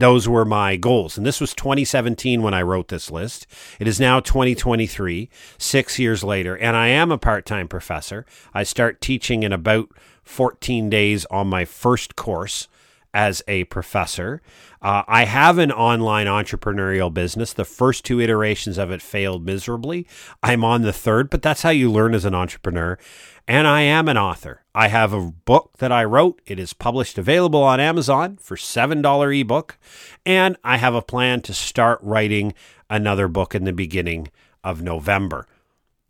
those 0.00 0.26
were 0.26 0.46
my 0.46 0.76
goals. 0.76 1.16
And 1.16 1.26
this 1.26 1.40
was 1.40 1.54
2017 1.54 2.42
when 2.42 2.54
I 2.54 2.62
wrote 2.62 2.88
this 2.88 3.10
list. 3.10 3.46
It 3.78 3.86
is 3.86 4.00
now 4.00 4.18
2023, 4.18 5.28
six 5.58 5.98
years 5.98 6.24
later, 6.24 6.56
and 6.56 6.74
I 6.74 6.88
am 6.88 7.12
a 7.12 7.18
part 7.18 7.44
time 7.46 7.68
professor. 7.68 8.24
I 8.54 8.62
start 8.62 9.00
teaching 9.00 9.42
in 9.42 9.52
about 9.52 9.90
14 10.24 10.88
days 10.88 11.26
on 11.26 11.48
my 11.48 11.64
first 11.64 12.16
course 12.16 12.66
as 13.12 13.42
a 13.48 13.64
professor. 13.64 14.40
Uh, 14.82 15.02
I 15.06 15.24
have 15.24 15.58
an 15.58 15.72
online 15.72 16.26
entrepreneurial 16.26 17.12
business. 17.12 17.52
The 17.52 17.64
first 17.64 18.04
two 18.04 18.20
iterations 18.20 18.78
of 18.78 18.90
it 18.90 19.02
failed 19.02 19.44
miserably. 19.44 20.06
I'm 20.42 20.64
on 20.64 20.82
the 20.82 20.92
third, 20.92 21.30
but 21.30 21.42
that's 21.42 21.62
how 21.62 21.70
you 21.70 21.90
learn 21.90 22.14
as 22.14 22.24
an 22.24 22.34
entrepreneur. 22.34 22.98
And 23.46 23.66
I 23.66 23.82
am 23.82 24.08
an 24.08 24.16
author. 24.16 24.62
I 24.74 24.88
have 24.88 25.12
a 25.12 25.30
book 25.30 25.78
that 25.78 25.90
I 25.90 26.04
wrote. 26.04 26.40
It 26.46 26.58
is 26.58 26.72
published 26.72 27.18
available 27.18 27.62
on 27.62 27.80
Amazon 27.80 28.38
for 28.40 28.56
$7 28.56 29.40
ebook. 29.40 29.76
And 30.24 30.56
I 30.62 30.76
have 30.76 30.94
a 30.94 31.02
plan 31.02 31.40
to 31.42 31.52
start 31.52 31.98
writing 32.02 32.54
another 32.88 33.28
book 33.28 33.54
in 33.54 33.64
the 33.64 33.72
beginning 33.72 34.28
of 34.62 34.82
November. 34.82 35.46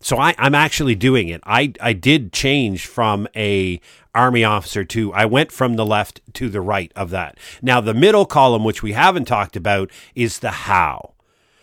So 0.01 0.17
I, 0.17 0.33
am 0.37 0.55
actually 0.55 0.95
doing 0.95 1.29
it. 1.29 1.41
I, 1.45 1.73
I 1.79 1.93
did 1.93 2.33
change 2.33 2.87
from 2.87 3.27
a 3.35 3.79
army 4.13 4.43
officer 4.43 4.83
to 4.83 5.13
I 5.13 5.25
went 5.25 5.51
from 5.51 5.75
the 5.75 5.85
left 5.85 6.21
to 6.33 6.49
the 6.49 6.61
right 6.61 6.91
of 6.95 7.09
that. 7.11 7.37
Now 7.61 7.81
the 7.81 7.93
middle 7.93 8.25
column, 8.25 8.63
which 8.63 8.83
we 8.83 8.93
haven't 8.93 9.25
talked 9.25 9.55
about, 9.55 9.91
is 10.15 10.39
the 10.39 10.51
how. 10.51 11.13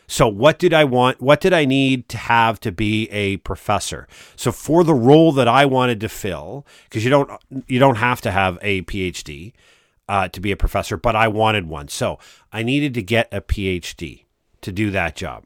So 0.06 0.26
what 0.26 0.58
did 0.58 0.72
I 0.72 0.84
want? 0.84 1.20
What 1.20 1.40
did 1.40 1.52
I 1.52 1.66
need 1.66 2.08
to 2.08 2.16
have 2.16 2.58
to 2.60 2.72
be 2.72 3.10
a 3.10 3.36
professor? 3.38 4.08
So 4.36 4.50
for 4.50 4.82
the 4.82 4.94
role 4.94 5.32
that 5.32 5.48
I 5.48 5.66
wanted 5.66 6.00
to 6.00 6.08
fill, 6.08 6.66
because 6.84 7.04
you 7.04 7.10
don't 7.10 7.30
you 7.66 7.78
don't 7.78 7.96
have 7.96 8.20
to 8.22 8.30
have 8.30 8.58
a 8.62 8.82
PhD 8.82 9.52
uh, 10.08 10.28
to 10.28 10.40
be 10.40 10.50
a 10.50 10.56
professor, 10.56 10.96
but 10.96 11.14
I 11.14 11.28
wanted 11.28 11.68
one. 11.68 11.88
So 11.88 12.18
I 12.52 12.62
needed 12.62 12.94
to 12.94 13.02
get 13.02 13.28
a 13.32 13.42
PhD 13.42 14.24
to 14.62 14.72
do 14.72 14.90
that 14.90 15.14
job 15.14 15.44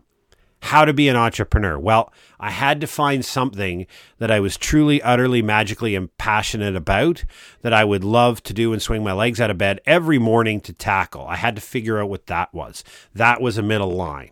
how 0.63 0.85
to 0.85 0.95
be 0.95 1.09
an 1.09 1.17
entrepreneur. 1.17 1.77
Well, 1.77 2.13
I 2.39 2.53
had 2.53 2.81
to 2.81 2.87
find 2.87 3.25
something 3.25 3.87
that 4.19 4.31
I 4.31 4.39
was 4.39 4.57
truly, 4.57 5.03
utterly, 5.03 5.43
magically 5.43 5.97
and 5.97 6.17
passionate 6.19 6.77
about 6.77 7.25
that 7.63 7.73
I 7.73 7.85
would 7.85 8.05
love 8.05 8.43
to 8.45 8.53
do 8.53 8.73
and 8.73 8.81
swing 8.81 9.03
my 9.03 9.13
legs 9.13 9.41
out 9.41 9.51
of 9.51 9.59
bed 9.59 9.81
every 9.87 10.21
morning 10.21 10.61
to 10.63 10.73
tackle. 10.73 11.27
I 11.27 11.35
had 11.35 11.57
to 11.57 11.61
figure 11.61 12.01
out 12.01 12.09
what 12.09 12.27
that 12.27 12.55
was. 12.55 12.85
That 13.13 13.41
was 13.41 13.59
a 13.59 13.63
middle 13.63 13.91
line, 13.91 14.31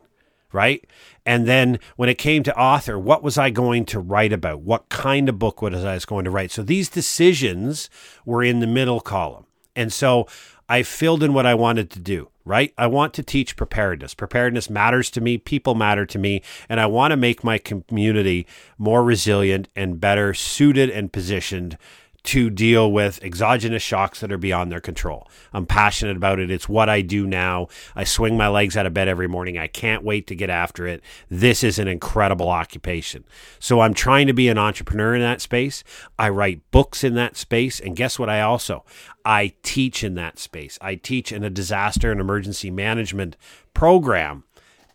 right? 0.53 0.87
And 1.27 1.49
then 1.49 1.81
when 1.97 2.09
it 2.09 2.17
came 2.17 2.45
to 2.45 2.57
author, 2.57 2.97
what 2.97 3.25
was 3.25 3.37
I 3.37 3.51
going 3.51 3.85
to 3.87 3.99
write 3.99 4.33
about? 4.33 4.61
What 4.61 4.89
kind 4.89 5.29
of 5.29 5.39
book 5.39 5.61
was 5.61 5.85
I 5.85 5.99
going 6.07 6.25
to 6.27 6.31
write? 6.31 6.53
So 6.53 6.63
these 6.63 6.89
decisions 6.89 7.91
were 8.25 8.45
in 8.45 8.61
the 8.61 8.69
middle 8.69 9.01
column. 9.01 9.47
And 9.75 9.93
so 9.93 10.29
I 10.69 10.85
filled 10.85 11.25
in 11.25 11.35
what 11.35 11.47
I 11.47 11.55
wanted 11.55 11.91
to 11.91 11.99
do, 11.99 12.31
right? 12.51 12.75
I 12.77 12.89
want 12.89 13.15
to 13.15 13.23
teach 13.23 13.55
preparedness. 13.55 14.13
Preparedness 14.13 14.69
matters 14.69 15.09
to 15.13 15.21
me, 15.21 15.39
people 15.39 15.77
matter 15.77 16.05
to 16.05 16.19
me, 16.19 16.43
and 16.69 16.81
I 16.81 16.87
want 16.87 17.13
to 17.13 17.17
make 17.17 17.45
my 17.45 17.59
community 17.59 18.45
more 18.77 19.05
resilient 19.05 19.69
and 19.77 20.01
better 20.01 20.35
suited 20.35 20.91
and 20.91 21.13
positioned 21.13 21.79
to 22.23 22.51
deal 22.51 22.91
with 22.91 23.23
exogenous 23.23 23.83
shocks 23.83 24.21
that 24.21 24.33
are 24.33 24.39
beyond 24.39 24.71
their 24.71 24.81
control. 24.81 25.29
I'm 25.53 25.67
passionate 25.67 26.17
about 26.17 26.39
it. 26.39 26.51
It's 26.51 26.69
what 26.69 26.89
I 26.89 27.01
do 27.01 27.27
now. 27.27 27.69
I 27.97 28.05
swing 28.05 28.37
my 28.37 28.49
legs 28.49 28.77
out 28.77 28.87
of 28.87 28.95
bed 28.95 29.09
every 29.09 29.29
morning. 29.29 29.59
I 29.59 29.67
can't 29.67 30.05
wait 30.05 30.27
to 30.27 30.35
get 30.35 30.51
after 30.51 30.87
it. 30.87 31.03
This 31.29 31.65
is 31.65 31.79
an 31.79 31.89
incredible 31.89 32.49
occupation. 32.49 33.25
So 33.59 33.81
I'm 33.81 33.95
trying 33.95 34.27
to 34.27 34.35
be 34.35 34.49
an 34.49 34.59
entrepreneur 34.59 35.15
in 35.15 35.23
that 35.23 35.41
space. 35.41 35.83
I 36.19 36.29
write 36.29 36.71
books 36.71 37.03
in 37.03 37.15
that 37.15 37.37
space. 37.37 37.81
And 37.81 37.97
guess 37.97 38.19
what? 38.19 38.29
I 38.29 38.43
also, 38.43 38.85
I 39.25 39.55
teach 39.63 40.05
in 40.05 40.15
that 40.15 40.39
space. 40.39 40.79
I 40.81 40.97
teach 40.97 41.33
in 41.33 41.43
a 41.43 41.51
disaster 41.51 42.13
and 42.13 42.21
emergency 42.21 42.71
management 42.71 43.37
program 43.75 44.45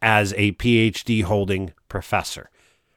as 0.02 0.34
a 0.34 0.52
PhD 0.54 1.24
holding 1.24 1.74
professor 1.90 2.50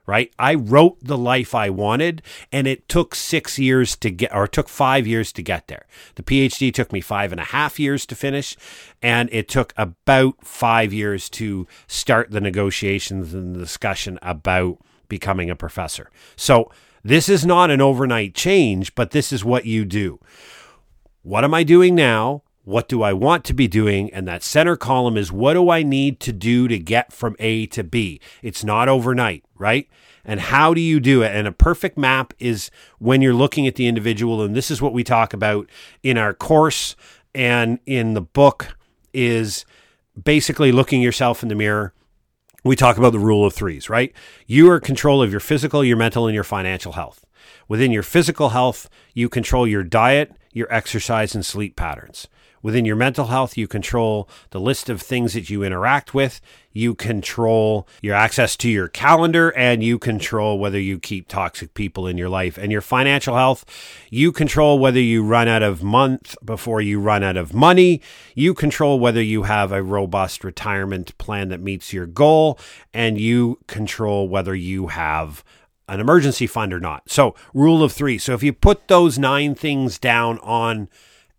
right? 0.09 0.33
I 0.39 0.55
wrote 0.55 0.97
the 1.03 1.19
life 1.19 1.55
I 1.55 1.69
wanted, 1.69 2.23
and 2.51 2.67
it 2.67 2.89
took 2.89 3.15
six 3.15 3.59
years 3.59 3.95
to 3.97 4.11
get, 4.11 4.35
or 4.35 4.47
took 4.47 4.71
five 4.71 5.07
years 5.07 5.33
to 5.35 5.43
get 5.43 5.69
there. 5.69 5.85
The 6.15 6.23
PhD 6.23 6.73
took 6.73 6.95
me 6.95 7.03
five 7.03 7.31
and 7.31 7.39
a 7.39 7.45
half 7.45 7.79
years 7.79 8.07
to 8.07 8.15
finish, 8.15 8.57
and 9.03 9.29
it 9.31 9.49
took 9.49 9.75
about 9.77 10.47
five 10.47 10.95
years 10.95 11.29
to 11.31 11.69
start 11.87 12.31
the 12.31 12.41
negotiations 12.41 13.35
and 13.35 13.55
the 13.55 13.61
discussion 13.61 14.19
about 14.23 14.79
becoming 15.11 15.51
a 15.51 15.57
professor. 15.57 16.11
So, 16.37 16.73
this 17.05 17.29
is 17.29 17.45
not 17.45 17.71
an 17.71 17.83
overnight 17.83 18.35
change, 18.35 18.95
but 18.95 19.11
this 19.11 19.31
is 19.31 19.45
what 19.45 19.67
you 19.67 19.85
do. 19.85 20.21
What 21.23 21.45
am 21.45 21.53
I 21.53 21.65
doing 21.65 21.95
now? 21.95 22.43
What 22.69 22.87
do 22.87 23.03
I 23.03 23.15
want 23.15 23.47
to 23.47 23.55
be 23.55 23.67
doing? 23.67 24.13
And 24.13 24.29
that 24.29 24.43
center 24.43 24.77
column 24.77 25.17
is 25.17 25.33
what 25.33 25.55
do 25.55 25.71
I 25.71 25.83
need 25.83 26.21
to 26.21 26.35
do 26.35 26.69
to 26.69 26.79
get 26.79 27.15
from 27.15 27.35
A 27.39 27.65
to 27.69 27.83
B? 27.83 28.21
It's 28.43 28.63
not 28.63 28.91
overnight, 28.91 29.43
right? 29.57 29.89
And 30.23 30.39
how 30.39 30.75
do 30.75 30.83
you 30.83 31.01
do 31.01 31.23
it? 31.23 31.35
And 31.35 31.49
a 31.49 31.53
perfect 31.53 31.97
map 31.97 32.35
is 32.39 32.71
when 32.99 33.23
you're 33.23 33.33
looking 33.33 33.67
at 33.67 33.77
the 33.77 33.87
individual. 33.87 34.43
And 34.43 34.55
this 34.55 34.71
is 34.71 34.83
what 34.83 34.93
we 34.93 35.03
talk 35.03 35.33
about 35.33 35.71
in 36.03 36.19
our 36.19 36.35
course 36.35 36.95
and 37.35 37.79
in 37.87 38.13
the 38.13 38.21
book 38.21 38.77
is 39.15 39.65
basically 40.23 40.71
looking 40.71 41.01
yourself 41.01 41.43
in 41.43 41.49
the 41.49 41.55
mirror. 41.55 41.95
We 42.65 42.77
talk 42.77 42.99
about 42.99 43.13
the 43.13 43.19
rule 43.19 43.47
of 43.47 43.55
threes, 43.55 43.89
right? 43.89 44.13
You 44.47 44.71
are 44.71 44.79
control 44.79 45.23
of 45.23 45.31
your 45.31 45.41
physical, 45.41 45.83
your 45.83 45.97
mental, 45.97 46.27
and 46.27 46.35
your 46.35 46.45
financial 46.45 46.93
health. 46.93 47.25
Within 47.67 47.93
your 47.93 48.03
physical 48.03 48.51
health, 48.51 48.91
you 49.15 49.31
control 49.31 49.67
your 49.67 49.85
diet, 49.85 50.35
your 50.53 50.71
exercise, 50.71 51.35
and 51.35 51.47
sleep 51.47 51.75
patterns. 51.75 52.29
Within 52.63 52.85
your 52.85 52.97
mental 52.97 53.27
health, 53.27 53.57
you 53.57 53.69
control 53.69 54.29
the 54.51 54.61
list 54.61 54.89
of 54.89 55.01
things 55.01 55.35
that 55.35 55.51
you 55.51 55.63
interact 55.63 56.15
with. 56.15 56.41
You 56.73 56.95
control 56.95 57.89
your 58.03 58.15
access 58.15 58.57
to 58.59 58.69
your 58.69 58.89
calendar 58.89 59.51
and 59.57 59.83
you 59.83 59.99
control 59.99 60.59
whether 60.59 60.79
you 60.79 60.99
keep 60.99 61.29
toxic 61.29 61.75
people 61.75 62.07
in 62.07 62.17
your 62.19 62.29
life. 62.29 62.59
And 62.59 62.71
your 62.71 62.81
financial 62.81 63.37
health, 63.37 63.65
you 64.11 64.33
control 64.33 64.79
whether 64.79 65.01
you 65.01 65.25
run 65.25 65.49
out 65.49 65.63
of 65.63 65.83
month 65.83 66.37
before 66.45 66.81
you 66.81 67.01
run 67.01 67.25
out 67.25 67.37
of 67.37 67.55
money. 67.55 68.01
You 68.35 68.55
control 68.55 69.01
whether 69.01 69.23
you 69.23 69.45
have 69.45 69.73
a 69.73 69.83
robust 69.83 70.45
retirement 70.45 71.17
plan 71.19 71.49
that 71.49 71.61
meets 71.61 71.93
your 71.93 72.07
goal. 72.07 72.59
And 72.95 73.19
you 73.19 73.59
control 73.67 74.29
whether 74.29 74.55
you 74.55 74.89
have 74.89 75.45
an 75.89 76.01
emergency 76.01 76.47
fund 76.47 76.73
or 76.73 76.81
not. 76.81 77.11
So, 77.11 77.35
rule 77.55 77.83
of 77.83 77.93
three. 77.93 78.19
So, 78.19 78.35
if 78.35 78.43
you 78.43 78.53
put 78.53 78.89
those 78.89 79.19
nine 79.19 79.55
things 79.55 79.99
down 79.99 80.39
on 80.41 80.89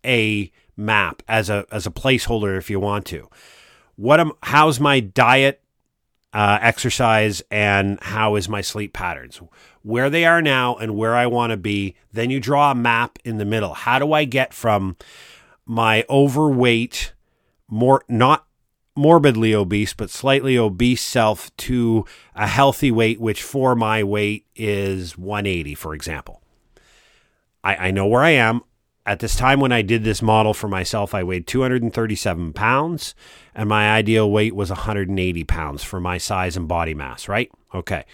a 0.04 0.50
map 0.80 1.22
as 1.28 1.48
a 1.50 1.66
as 1.70 1.86
a 1.86 1.90
placeholder 1.90 2.56
if 2.58 2.70
you 2.70 2.80
want 2.80 3.06
to. 3.06 3.28
What 3.96 4.18
am 4.18 4.32
how's 4.42 4.80
my 4.80 5.00
diet, 5.00 5.62
uh, 6.32 6.58
exercise, 6.60 7.42
and 7.50 7.98
how 8.02 8.36
is 8.36 8.48
my 8.48 8.60
sleep 8.60 8.92
patterns? 8.92 9.40
Where 9.82 10.10
they 10.10 10.24
are 10.24 10.42
now 10.42 10.76
and 10.76 10.96
where 10.96 11.14
I 11.14 11.26
want 11.26 11.50
to 11.50 11.56
be. 11.56 11.96
Then 12.12 12.30
you 12.30 12.40
draw 12.40 12.70
a 12.70 12.74
map 12.74 13.18
in 13.24 13.38
the 13.38 13.44
middle. 13.44 13.74
How 13.74 13.98
do 13.98 14.12
I 14.12 14.24
get 14.24 14.52
from 14.52 14.96
my 15.66 16.04
overweight, 16.08 17.12
more 17.68 18.02
not 18.08 18.46
morbidly 18.96 19.54
obese, 19.54 19.94
but 19.94 20.10
slightly 20.10 20.58
obese 20.58 21.02
self 21.02 21.54
to 21.56 22.04
a 22.34 22.46
healthy 22.46 22.90
weight, 22.90 23.20
which 23.20 23.42
for 23.42 23.74
my 23.74 24.02
weight 24.02 24.46
is 24.56 25.16
180, 25.16 25.74
for 25.74 25.94
example. 25.94 26.42
I, 27.62 27.88
I 27.88 27.90
know 27.90 28.06
where 28.06 28.22
I 28.22 28.30
am. 28.30 28.62
At 29.06 29.20
this 29.20 29.34
time 29.34 29.60
when 29.60 29.72
I 29.72 29.82
did 29.82 30.04
this 30.04 30.20
model 30.22 30.54
for 30.54 30.68
myself, 30.68 31.14
I 31.14 31.22
weighed 31.22 31.46
237 31.46 32.52
pounds, 32.52 33.14
and 33.54 33.68
my 33.68 33.90
ideal 33.90 34.30
weight 34.30 34.54
was 34.54 34.70
180 34.70 35.44
pounds 35.44 35.82
for 35.82 36.00
my 36.00 36.18
size 36.18 36.56
and 36.56 36.68
body 36.68 36.94
mass, 36.94 37.28
right? 37.28 37.50
Okay. 37.74 38.04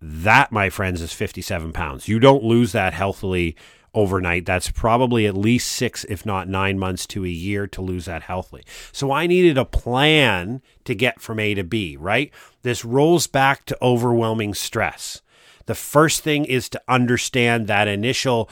That, 0.00 0.52
my 0.52 0.68
friends, 0.68 1.00
is 1.00 1.12
57 1.12 1.72
pounds. 1.72 2.08
You 2.08 2.18
don't 2.18 2.44
lose 2.44 2.72
that 2.72 2.92
healthily 2.92 3.56
overnight. 3.94 4.46
That's 4.46 4.70
probably 4.70 5.26
at 5.26 5.36
least 5.36 5.70
six, 5.70 6.04
if 6.04 6.26
not 6.26 6.48
nine 6.48 6.78
months 6.78 7.06
to 7.08 7.24
a 7.24 7.28
year 7.28 7.66
to 7.68 7.82
lose 7.82 8.06
that 8.06 8.22
healthily. 8.22 8.64
So 8.90 9.12
I 9.12 9.26
needed 9.26 9.58
a 9.58 9.64
plan 9.64 10.62
to 10.84 10.94
get 10.94 11.20
from 11.20 11.38
A 11.38 11.54
to 11.54 11.64
B, 11.64 11.96
right? 11.96 12.30
This 12.62 12.84
rolls 12.84 13.26
back 13.26 13.64
to 13.66 13.78
overwhelming 13.82 14.54
stress. 14.54 15.22
The 15.66 15.74
first 15.74 16.22
thing 16.22 16.44
is 16.44 16.68
to 16.70 16.82
understand 16.88 17.66
that 17.66 17.88
initial. 17.88 18.48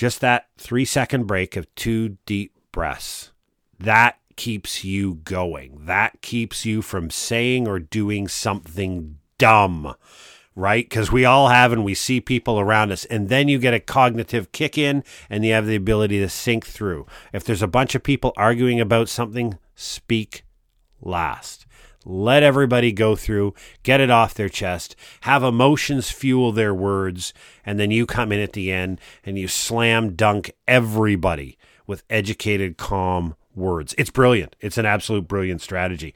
Just 0.00 0.22
that 0.22 0.46
three 0.56 0.86
second 0.86 1.26
break 1.26 1.58
of 1.58 1.74
two 1.74 2.16
deep 2.24 2.54
breaths. 2.72 3.32
That 3.78 4.18
keeps 4.34 4.82
you 4.82 5.16
going. 5.16 5.82
That 5.84 6.22
keeps 6.22 6.64
you 6.64 6.80
from 6.80 7.10
saying 7.10 7.68
or 7.68 7.78
doing 7.78 8.26
something 8.26 9.18
dumb, 9.36 9.94
right? 10.56 10.88
Because 10.88 11.12
we 11.12 11.26
all 11.26 11.48
have 11.48 11.70
and 11.70 11.84
we 11.84 11.92
see 11.92 12.18
people 12.18 12.58
around 12.58 12.92
us. 12.92 13.04
And 13.04 13.28
then 13.28 13.48
you 13.48 13.58
get 13.58 13.74
a 13.74 13.78
cognitive 13.78 14.52
kick 14.52 14.78
in 14.78 15.04
and 15.28 15.44
you 15.44 15.52
have 15.52 15.66
the 15.66 15.76
ability 15.76 16.18
to 16.20 16.30
sink 16.30 16.64
through. 16.64 17.04
If 17.34 17.44
there's 17.44 17.60
a 17.60 17.66
bunch 17.66 17.94
of 17.94 18.02
people 18.02 18.32
arguing 18.38 18.80
about 18.80 19.10
something, 19.10 19.58
speak 19.74 20.44
last. 21.02 21.66
Let 22.04 22.42
everybody 22.42 22.92
go 22.92 23.14
through, 23.14 23.54
get 23.82 24.00
it 24.00 24.10
off 24.10 24.34
their 24.34 24.48
chest, 24.48 24.96
have 25.22 25.42
emotions 25.42 26.10
fuel 26.10 26.50
their 26.50 26.74
words, 26.74 27.34
and 27.64 27.78
then 27.78 27.90
you 27.90 28.06
come 28.06 28.32
in 28.32 28.40
at 28.40 28.54
the 28.54 28.72
end 28.72 29.00
and 29.24 29.38
you 29.38 29.48
slam 29.48 30.14
dunk 30.14 30.50
everybody 30.66 31.58
with 31.86 32.02
educated, 32.08 32.78
calm 32.78 33.34
words. 33.54 33.94
It's 33.98 34.10
brilliant. 34.10 34.56
It's 34.60 34.78
an 34.78 34.86
absolute 34.86 35.28
brilliant 35.28 35.60
strategy. 35.60 36.14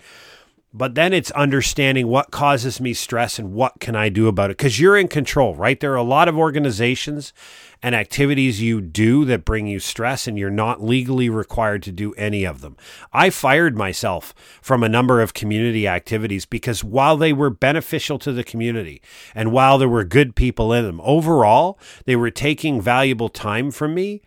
But 0.77 0.97
then 0.97 1.13
it's 1.13 1.31
understanding 1.31 2.09
what 2.09 2.33
causes 2.33 2.81
me 2.81 2.95
stress 2.95 3.39
and 3.39 3.53
what 3.53 3.79
can 3.79 3.95
I 3.95 4.09
do 4.09 4.27
about 4.27 4.51
it 4.51 4.57
because 4.57 4.81
you're 4.81 4.97
in 4.97 5.07
control, 5.07 5.55
right? 5.55 5.79
There 5.79 5.93
are 5.93 5.97
a 5.97 6.03
lot 6.03 6.27
of 6.27 6.37
organizations 6.37 7.33
and 7.81 7.95
activities 7.95 8.61
you 8.61 8.81
do 8.81 9.25
that 9.27 9.45
bring 9.45 9.69
you 9.69 9.79
stress 9.79 10.27
and 10.27 10.37
you're 10.37 10.51
not 10.51 10.83
legally 10.83 11.29
required 11.29 11.85
to 11.85 11.93
do 11.93 12.13
any 12.15 12.45
of 12.45 12.61
them. 12.61 12.77
I 13.13 13.31
fired 13.31 13.77
myself 13.77 14.35
from 14.61 14.83
a 14.83 14.89
number 14.89 15.21
of 15.21 15.33
community 15.33 15.87
activities 15.87 16.45
because 16.45 16.83
while 16.83 17.17
they 17.17 17.33
were 17.33 17.51
beneficial 17.51 18.19
to 18.19 18.33
the 18.33 18.43
community 18.43 19.01
and 19.33 19.53
while 19.53 19.79
there 19.79 19.89
were 19.89 20.03
good 20.03 20.35
people 20.35 20.73
in 20.73 20.85
them, 20.85 21.01
overall, 21.05 21.79
they 22.05 22.17
were 22.17 22.33
taking 22.33 22.81
valuable 22.81 23.29
time 23.29 23.71
from 23.71 23.95
me 23.95 24.23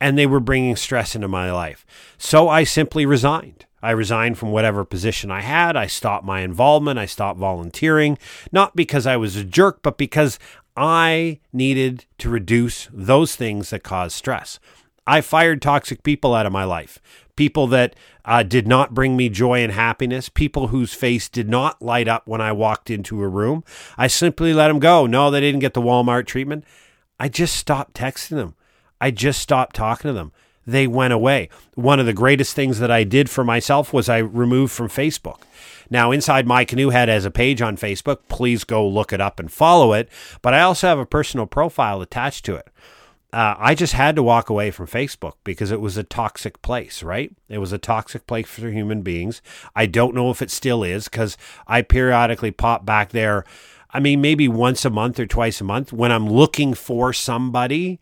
and 0.00 0.16
they 0.16 0.26
were 0.26 0.40
bringing 0.40 0.76
stress 0.76 1.14
into 1.14 1.28
my 1.28 1.52
life. 1.52 1.84
So 2.16 2.48
I 2.48 2.64
simply 2.64 3.04
resigned. 3.04 3.66
I 3.82 3.92
resigned 3.92 4.38
from 4.38 4.50
whatever 4.50 4.84
position 4.84 5.30
I 5.30 5.40
had. 5.40 5.76
I 5.76 5.86
stopped 5.86 6.24
my 6.24 6.40
involvement. 6.40 6.98
I 6.98 7.06
stopped 7.06 7.38
volunteering, 7.38 8.18
not 8.52 8.76
because 8.76 9.06
I 9.06 9.16
was 9.16 9.36
a 9.36 9.44
jerk, 9.44 9.80
but 9.82 9.98
because 9.98 10.38
I 10.76 11.40
needed 11.52 12.06
to 12.18 12.28
reduce 12.28 12.88
those 12.92 13.36
things 13.36 13.70
that 13.70 13.82
cause 13.82 14.14
stress. 14.14 14.58
I 15.06 15.20
fired 15.22 15.60
toxic 15.60 16.02
people 16.02 16.34
out 16.34 16.46
of 16.46 16.52
my 16.52 16.64
life, 16.64 17.00
people 17.36 17.66
that 17.68 17.96
uh, 18.24 18.42
did 18.42 18.68
not 18.68 18.94
bring 18.94 19.16
me 19.16 19.28
joy 19.28 19.62
and 19.62 19.72
happiness, 19.72 20.28
people 20.28 20.68
whose 20.68 20.94
face 20.94 21.28
did 21.28 21.48
not 21.48 21.82
light 21.82 22.06
up 22.06 22.28
when 22.28 22.40
I 22.40 22.52
walked 22.52 22.90
into 22.90 23.22
a 23.22 23.28
room. 23.28 23.64
I 23.98 24.06
simply 24.06 24.52
let 24.52 24.68
them 24.68 24.78
go. 24.78 25.06
No, 25.06 25.30
they 25.30 25.40
didn't 25.40 25.60
get 25.60 25.74
the 25.74 25.80
Walmart 25.80 26.26
treatment. 26.26 26.64
I 27.18 27.28
just 27.28 27.56
stopped 27.56 27.94
texting 27.94 28.36
them. 28.36 28.54
I 29.00 29.10
just 29.10 29.40
stopped 29.40 29.74
talking 29.74 30.08
to 30.08 30.12
them 30.12 30.32
they 30.70 30.86
went 30.86 31.12
away. 31.12 31.48
One 31.74 32.00
of 32.00 32.06
the 32.06 32.12
greatest 32.12 32.54
things 32.54 32.78
that 32.78 32.90
I 32.90 33.04
did 33.04 33.28
for 33.28 33.44
myself 33.44 33.92
was 33.92 34.08
I 34.08 34.18
removed 34.18 34.72
from 34.72 34.88
Facebook. 34.88 35.42
Now, 35.90 36.12
Inside 36.12 36.46
My 36.46 36.64
Canoe 36.64 36.90
Head 36.90 37.08
has 37.08 37.24
a 37.24 37.30
page 37.30 37.60
on 37.60 37.76
Facebook. 37.76 38.18
Please 38.28 38.64
go 38.64 38.86
look 38.86 39.12
it 39.12 39.20
up 39.20 39.40
and 39.40 39.52
follow 39.52 39.92
it. 39.92 40.08
But 40.40 40.54
I 40.54 40.60
also 40.60 40.86
have 40.86 40.98
a 40.98 41.06
personal 41.06 41.46
profile 41.46 42.00
attached 42.00 42.44
to 42.44 42.54
it. 42.54 42.68
Uh, 43.32 43.54
I 43.58 43.74
just 43.74 43.92
had 43.92 44.16
to 44.16 44.22
walk 44.22 44.50
away 44.50 44.70
from 44.72 44.88
Facebook 44.88 45.34
because 45.44 45.70
it 45.70 45.80
was 45.80 45.96
a 45.96 46.02
toxic 46.02 46.60
place, 46.62 47.02
right? 47.02 47.32
It 47.48 47.58
was 47.58 47.72
a 47.72 47.78
toxic 47.78 48.26
place 48.26 48.48
for 48.48 48.70
human 48.70 49.02
beings. 49.02 49.40
I 49.74 49.86
don't 49.86 50.14
know 50.14 50.30
if 50.30 50.42
it 50.42 50.50
still 50.50 50.82
is 50.82 51.04
because 51.04 51.36
I 51.66 51.82
periodically 51.82 52.50
pop 52.50 52.84
back 52.84 53.10
there. 53.10 53.44
I 53.92 54.00
mean, 54.00 54.20
maybe 54.20 54.48
once 54.48 54.84
a 54.84 54.90
month 54.90 55.20
or 55.20 55.26
twice 55.26 55.60
a 55.60 55.64
month 55.64 55.92
when 55.92 56.10
I'm 56.10 56.28
looking 56.28 56.74
for 56.74 57.12
somebody 57.12 58.00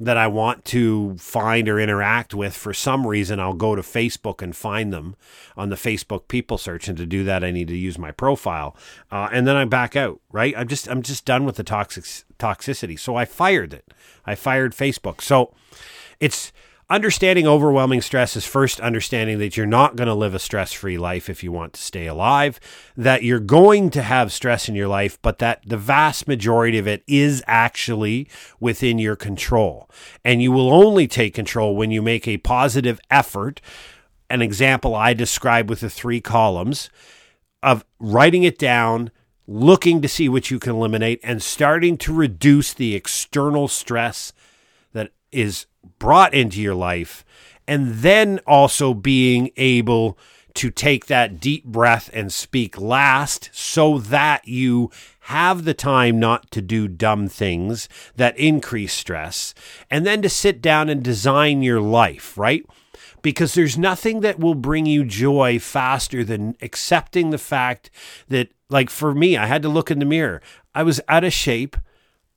that 0.00 0.16
I 0.16 0.26
want 0.26 0.64
to 0.66 1.14
find 1.18 1.68
or 1.68 1.78
interact 1.78 2.32
with 2.34 2.56
for 2.56 2.72
some 2.72 3.06
reason, 3.06 3.38
I'll 3.38 3.52
go 3.52 3.76
to 3.76 3.82
Facebook 3.82 4.40
and 4.40 4.56
find 4.56 4.92
them 4.92 5.14
on 5.58 5.68
the 5.68 5.76
Facebook 5.76 6.26
people 6.26 6.56
search. 6.56 6.88
And 6.88 6.96
to 6.96 7.04
do 7.04 7.22
that, 7.24 7.44
I 7.44 7.50
need 7.50 7.68
to 7.68 7.76
use 7.76 7.98
my 7.98 8.10
profile, 8.10 8.74
uh, 9.12 9.28
and 9.30 9.46
then 9.46 9.56
I 9.56 9.66
back 9.66 9.96
out. 9.96 10.20
Right? 10.32 10.54
I'm 10.56 10.68
just 10.68 10.88
I'm 10.88 11.02
just 11.02 11.24
done 11.24 11.44
with 11.44 11.56
the 11.56 11.64
toxic 11.64 12.04
toxicity. 12.38 12.98
So 12.98 13.14
I 13.14 13.26
fired 13.26 13.74
it. 13.74 13.92
I 14.24 14.34
fired 14.34 14.72
Facebook. 14.72 15.20
So 15.20 15.52
it's 16.18 16.52
understanding 16.90 17.46
overwhelming 17.46 18.02
stress 18.02 18.36
is 18.36 18.44
first 18.44 18.80
understanding 18.80 19.38
that 19.38 19.56
you're 19.56 19.64
not 19.64 19.94
going 19.94 20.08
to 20.08 20.14
live 20.14 20.34
a 20.34 20.40
stress 20.40 20.72
free 20.72 20.98
life 20.98 21.30
if 21.30 21.44
you 21.44 21.52
want 21.52 21.72
to 21.72 21.80
stay 21.80 22.06
alive, 22.06 22.58
that 22.96 23.22
you're 23.22 23.38
going 23.38 23.90
to 23.90 24.02
have 24.02 24.32
stress 24.32 24.68
in 24.68 24.74
your 24.74 24.88
life, 24.88 25.16
but 25.22 25.38
that 25.38 25.62
the 25.64 25.76
vast 25.76 26.26
majority 26.26 26.78
of 26.78 26.88
it 26.88 27.04
is 27.06 27.42
actually 27.46 28.28
within 28.58 28.98
your 28.98 29.14
control. 29.14 29.88
And 30.24 30.42
you 30.42 30.50
will 30.50 30.70
only 30.72 31.06
take 31.06 31.32
control 31.32 31.76
when 31.76 31.92
you 31.92 32.02
make 32.02 32.26
a 32.26 32.38
positive 32.38 32.98
effort. 33.08 33.60
An 34.28 34.42
example 34.42 34.94
I 34.94 35.14
describe 35.14 35.70
with 35.70 35.80
the 35.80 35.90
three 35.90 36.20
columns 36.20 36.90
of 37.62 37.84
writing 38.00 38.42
it 38.42 38.58
down 38.58 39.12
looking 39.46 40.00
to 40.00 40.08
see 40.08 40.28
what 40.28 40.50
you 40.50 40.58
can 40.58 40.72
eliminate 40.72 41.20
and 41.22 41.42
starting 41.42 41.96
to 41.98 42.12
reduce 42.12 42.72
the 42.72 42.94
external 42.94 43.68
stress 43.68 44.32
that 44.92 45.10
is 45.32 45.66
brought 45.98 46.34
into 46.34 46.60
your 46.60 46.74
life, 46.74 47.24
and 47.66 47.94
then 47.96 48.40
also 48.46 48.94
being 48.94 49.50
able 49.56 50.18
to 50.54 50.70
take 50.70 51.06
that 51.06 51.38
deep 51.38 51.64
breath 51.64 52.10
and 52.12 52.32
speak 52.32 52.80
last 52.80 53.50
so 53.52 53.98
that 53.98 54.48
you 54.48 54.90
have 55.20 55.64
the 55.64 55.74
time 55.74 56.18
not 56.18 56.50
to 56.50 56.60
do 56.60 56.88
dumb 56.88 57.28
things 57.28 57.88
that 58.16 58.36
increase 58.36 58.92
stress, 58.92 59.54
and 59.88 60.04
then 60.04 60.20
to 60.22 60.28
sit 60.28 60.60
down 60.60 60.88
and 60.88 61.04
design 61.04 61.62
your 61.62 61.80
life, 61.80 62.36
right? 62.36 62.66
Because 63.22 63.54
there's 63.54 63.78
nothing 63.78 64.20
that 64.20 64.40
will 64.40 64.56
bring 64.56 64.86
you 64.86 65.04
joy 65.04 65.58
faster 65.60 66.24
than 66.24 66.56
accepting 66.60 67.30
the 67.30 67.38
fact 67.38 67.90
that, 68.28 68.48
like 68.68 68.90
for 68.90 69.14
me, 69.14 69.36
I 69.36 69.46
had 69.46 69.62
to 69.62 69.68
look 69.68 69.90
in 69.90 70.00
the 70.00 70.04
mirror. 70.04 70.42
I 70.74 70.82
was 70.82 71.00
out 71.06 71.22
of 71.22 71.32
shape, 71.32 71.76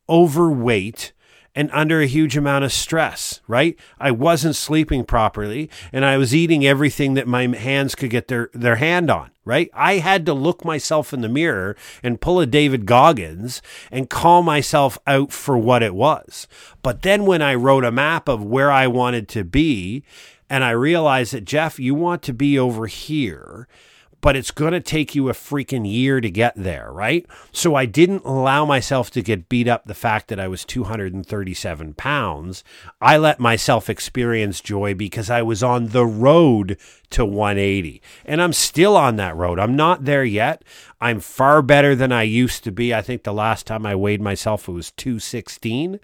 overweight, 0.07 1.13
and 1.55 1.69
under 1.71 2.01
a 2.01 2.07
huge 2.07 2.35
amount 2.35 2.65
of 2.65 2.73
stress, 2.73 3.41
right? 3.47 3.77
I 3.99 4.11
wasn't 4.11 4.55
sleeping 4.55 5.05
properly 5.05 5.69
and 5.91 6.03
I 6.03 6.17
was 6.17 6.33
eating 6.33 6.65
everything 6.65 7.13
that 7.13 7.27
my 7.27 7.47
hands 7.47 7.95
could 7.95 8.09
get 8.09 8.27
their, 8.27 8.49
their 8.53 8.77
hand 8.77 9.09
on, 9.09 9.31
right? 9.45 9.69
I 9.73 9.95
had 9.95 10.25
to 10.25 10.33
look 10.33 10.65
myself 10.65 11.13
in 11.13 11.21
the 11.21 11.29
mirror 11.29 11.75
and 12.01 12.21
pull 12.21 12.39
a 12.39 12.45
David 12.45 12.85
Goggins 12.85 13.61
and 13.91 14.09
call 14.09 14.41
myself 14.41 14.97
out 15.05 15.31
for 15.31 15.57
what 15.57 15.83
it 15.83 15.95
was. 15.95 16.47
But 16.81 17.03
then 17.03 17.25
when 17.25 17.41
I 17.41 17.55
wrote 17.55 17.83
a 17.83 17.91
map 17.91 18.27
of 18.27 18.43
where 18.43 18.71
I 18.71 18.87
wanted 18.87 19.27
to 19.29 19.43
be, 19.43 20.03
and 20.49 20.63
I 20.63 20.71
realized 20.71 21.33
that, 21.33 21.45
Jeff, 21.45 21.79
you 21.79 21.95
want 21.95 22.21
to 22.23 22.33
be 22.33 22.59
over 22.59 22.87
here 22.87 23.67
but 24.23 24.37
it's 24.37 24.51
going 24.51 24.71
to 24.71 24.79
take 24.79 25.13
you 25.13 25.27
a 25.27 25.33
freaking 25.33 25.85
year 25.85 26.21
to 26.21 26.31
get 26.31 26.53
there, 26.55 26.89
right? 26.93 27.25
So 27.51 27.75
I 27.75 27.85
didn't 27.85 28.23
allow 28.23 28.63
myself 28.63 29.11
to 29.11 29.21
get 29.21 29.49
beat 29.49 29.67
up 29.67 29.83
the 29.83 29.93
fact 29.93 30.29
that 30.29 30.39
I 30.39 30.47
was 30.47 30.63
237 30.63 31.93
pounds. 31.95 32.63
I 33.01 33.17
let 33.17 33.41
myself 33.41 33.89
experience 33.89 34.61
joy 34.61 34.93
because 34.93 35.29
I 35.29 35.41
was 35.41 35.61
on 35.61 35.89
the 35.89 36.05
road 36.05 36.77
to 37.09 37.25
180. 37.25 38.01
And 38.23 38.41
I'm 38.41 38.53
still 38.53 38.95
on 38.95 39.17
that 39.17 39.35
road. 39.35 39.59
I'm 39.59 39.75
not 39.75 40.05
there 40.05 40.23
yet. 40.23 40.63
I'm 41.01 41.19
far 41.19 41.61
better 41.61 41.93
than 41.93 42.13
I 42.13 42.23
used 42.23 42.63
to 42.63 42.71
be. 42.71 42.93
I 42.93 43.01
think 43.01 43.23
the 43.23 43.33
last 43.33 43.67
time 43.67 43.85
I 43.85 43.93
weighed 43.93 44.21
myself, 44.21 44.69
it 44.69 44.71
was 44.71 44.91
216. 44.91 45.99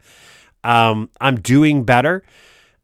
Um, 0.66 1.10
I'm 1.22 1.40
doing 1.40 1.86
better. 1.86 2.24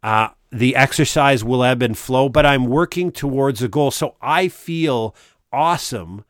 Uh, 0.01 0.29
the 0.55 0.75
exercise 0.75 1.43
will 1.43 1.63
ebb 1.63 1.81
and 1.81 1.97
flow, 1.97 2.29
but 2.29 2.45
I'm 2.45 2.67
working 2.67 3.11
towards 3.11 3.61
a 3.61 3.67
goal. 3.67 3.91
So 3.91 4.15
I 4.21 4.47
feel 4.47 5.13
awesome 5.51 6.25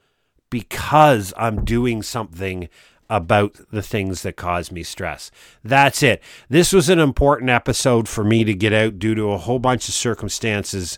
because 0.50 1.34
I'm 1.38 1.66
doing 1.66 2.02
something 2.02 2.70
about 3.10 3.56
the 3.72 3.82
things 3.82 4.24
that 4.24 4.36
cause 4.36 4.72
me 4.72 4.84
stress. 4.84 5.30
That's 5.64 6.02
it. 6.02 6.24
This 6.50 6.74
was 6.74 6.90
an 6.90 7.00
important 7.00 7.50
episode 7.50 8.08
for 8.08 8.24
me 8.24 8.44
to 8.44 8.54
get 8.54 8.74
out 8.74 8.98
due 8.98 9.16
to 9.16 9.32
a 9.32 9.38
whole 9.38 9.60
bunch 9.60 9.88
of 9.88 9.94
circumstances 9.94 10.98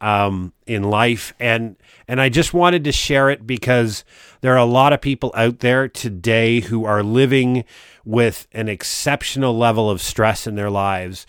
um, 0.00 0.52
in 0.66 0.82
life, 0.82 1.32
and 1.40 1.76
and 2.06 2.20
I 2.20 2.28
just 2.28 2.52
wanted 2.52 2.84
to 2.84 2.92
share 2.92 3.30
it 3.30 3.46
because 3.46 4.04
there 4.42 4.52
are 4.52 4.58
a 4.58 4.64
lot 4.64 4.92
of 4.92 5.00
people 5.00 5.32
out 5.34 5.60
there 5.60 5.88
today 5.88 6.60
who 6.60 6.84
are 6.84 7.02
living 7.02 7.64
with 8.04 8.46
an 8.52 8.68
exceptional 8.68 9.56
level 9.56 9.88
of 9.88 10.02
stress 10.02 10.46
in 10.46 10.54
their 10.54 10.70
lives, 10.70 11.26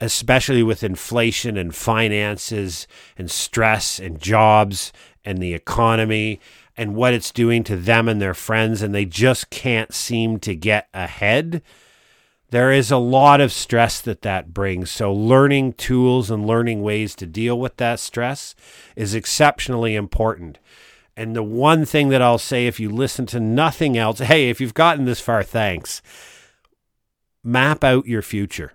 especially 0.00 0.62
with 0.62 0.84
inflation 0.84 1.56
and 1.56 1.74
finances 1.74 2.86
and 3.18 3.30
stress 3.30 3.98
and 3.98 4.20
jobs 4.20 4.92
and 5.24 5.38
the 5.38 5.54
economy 5.54 6.40
and 6.76 6.94
what 6.94 7.14
it's 7.14 7.30
doing 7.30 7.62
to 7.64 7.76
them 7.76 8.08
and 8.08 8.20
their 8.20 8.34
friends, 8.34 8.82
and 8.82 8.94
they 8.94 9.04
just 9.04 9.50
can't 9.50 9.94
seem 9.94 10.38
to 10.40 10.54
get 10.54 10.88
ahead. 10.92 11.62
There 12.50 12.72
is 12.72 12.90
a 12.90 12.96
lot 12.96 13.40
of 13.40 13.52
stress 13.52 14.00
that 14.00 14.22
that 14.22 14.52
brings. 14.52 14.90
So, 14.90 15.12
learning 15.12 15.74
tools 15.74 16.30
and 16.30 16.46
learning 16.46 16.82
ways 16.82 17.14
to 17.16 17.26
deal 17.26 17.58
with 17.58 17.76
that 17.78 18.00
stress 18.00 18.54
is 18.96 19.14
exceptionally 19.14 19.94
important. 19.94 20.58
And 21.16 21.34
the 21.34 21.42
one 21.42 21.84
thing 21.84 22.08
that 22.08 22.22
I'll 22.22 22.38
say, 22.38 22.66
if 22.66 22.80
you 22.80 22.90
listen 22.90 23.26
to 23.26 23.40
nothing 23.40 23.96
else, 23.96 24.18
hey, 24.18 24.50
if 24.50 24.60
you've 24.60 24.74
gotten 24.74 25.04
this 25.04 25.20
far, 25.20 25.42
thanks. 25.42 26.02
Map 27.42 27.84
out 27.84 28.06
your 28.06 28.22
future 28.22 28.72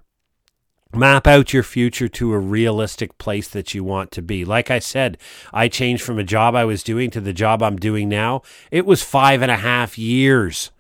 map 0.93 1.27
out 1.27 1.53
your 1.53 1.63
future 1.63 2.07
to 2.07 2.33
a 2.33 2.39
realistic 2.39 3.17
place 3.19 3.47
that 3.49 3.75
you 3.75 3.83
want 3.83 4.11
to 4.11 4.21
be. 4.21 4.43
Like 4.43 4.71
I 4.71 4.79
said, 4.79 5.17
I 5.53 5.67
changed 5.67 6.01
from 6.01 6.17
a 6.17 6.23
job 6.23 6.55
I 6.55 6.65
was 6.65 6.81
doing 6.83 7.11
to 7.11 7.21
the 7.21 7.33
job 7.33 7.61
I'm 7.61 7.77
doing 7.77 8.09
now. 8.09 8.41
It 8.71 8.85
was 8.85 9.03
five 9.03 9.41
and 9.43 9.51
a 9.51 9.57
half 9.57 9.97
years. 9.99 10.71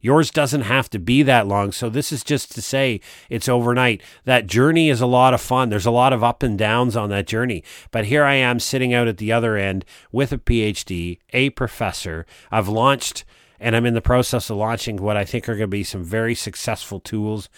Yours 0.00 0.32
doesn't 0.32 0.62
have 0.62 0.90
to 0.90 0.98
be 0.98 1.22
that 1.22 1.46
long. 1.46 1.70
So, 1.70 1.88
this 1.88 2.10
is 2.10 2.24
just 2.24 2.52
to 2.56 2.62
say 2.62 3.00
it's 3.30 3.48
overnight. 3.48 4.02
That 4.24 4.48
journey 4.48 4.90
is 4.90 5.00
a 5.00 5.06
lot 5.06 5.32
of 5.32 5.40
fun. 5.40 5.68
There's 5.68 5.86
a 5.86 5.92
lot 5.92 6.12
of 6.12 6.24
up 6.24 6.42
and 6.42 6.58
downs 6.58 6.96
on 6.96 7.08
that 7.10 7.28
journey. 7.28 7.62
But 7.92 8.06
here 8.06 8.24
I 8.24 8.34
am 8.34 8.58
sitting 8.58 8.92
out 8.92 9.06
at 9.06 9.18
the 9.18 9.30
other 9.30 9.56
end 9.56 9.84
with 10.10 10.32
a 10.32 10.38
PhD, 10.38 11.20
a 11.32 11.50
professor. 11.50 12.26
I've 12.50 12.66
launched 12.66 13.24
and 13.60 13.76
I'm 13.76 13.86
in 13.86 13.94
the 13.94 14.00
process 14.00 14.50
of 14.50 14.56
launching 14.56 14.96
what 14.96 15.16
I 15.16 15.24
think 15.24 15.48
are 15.48 15.54
going 15.54 15.60
to 15.60 15.68
be 15.68 15.84
some 15.84 16.02
very 16.02 16.34
successful 16.34 16.98
tools 16.98 17.48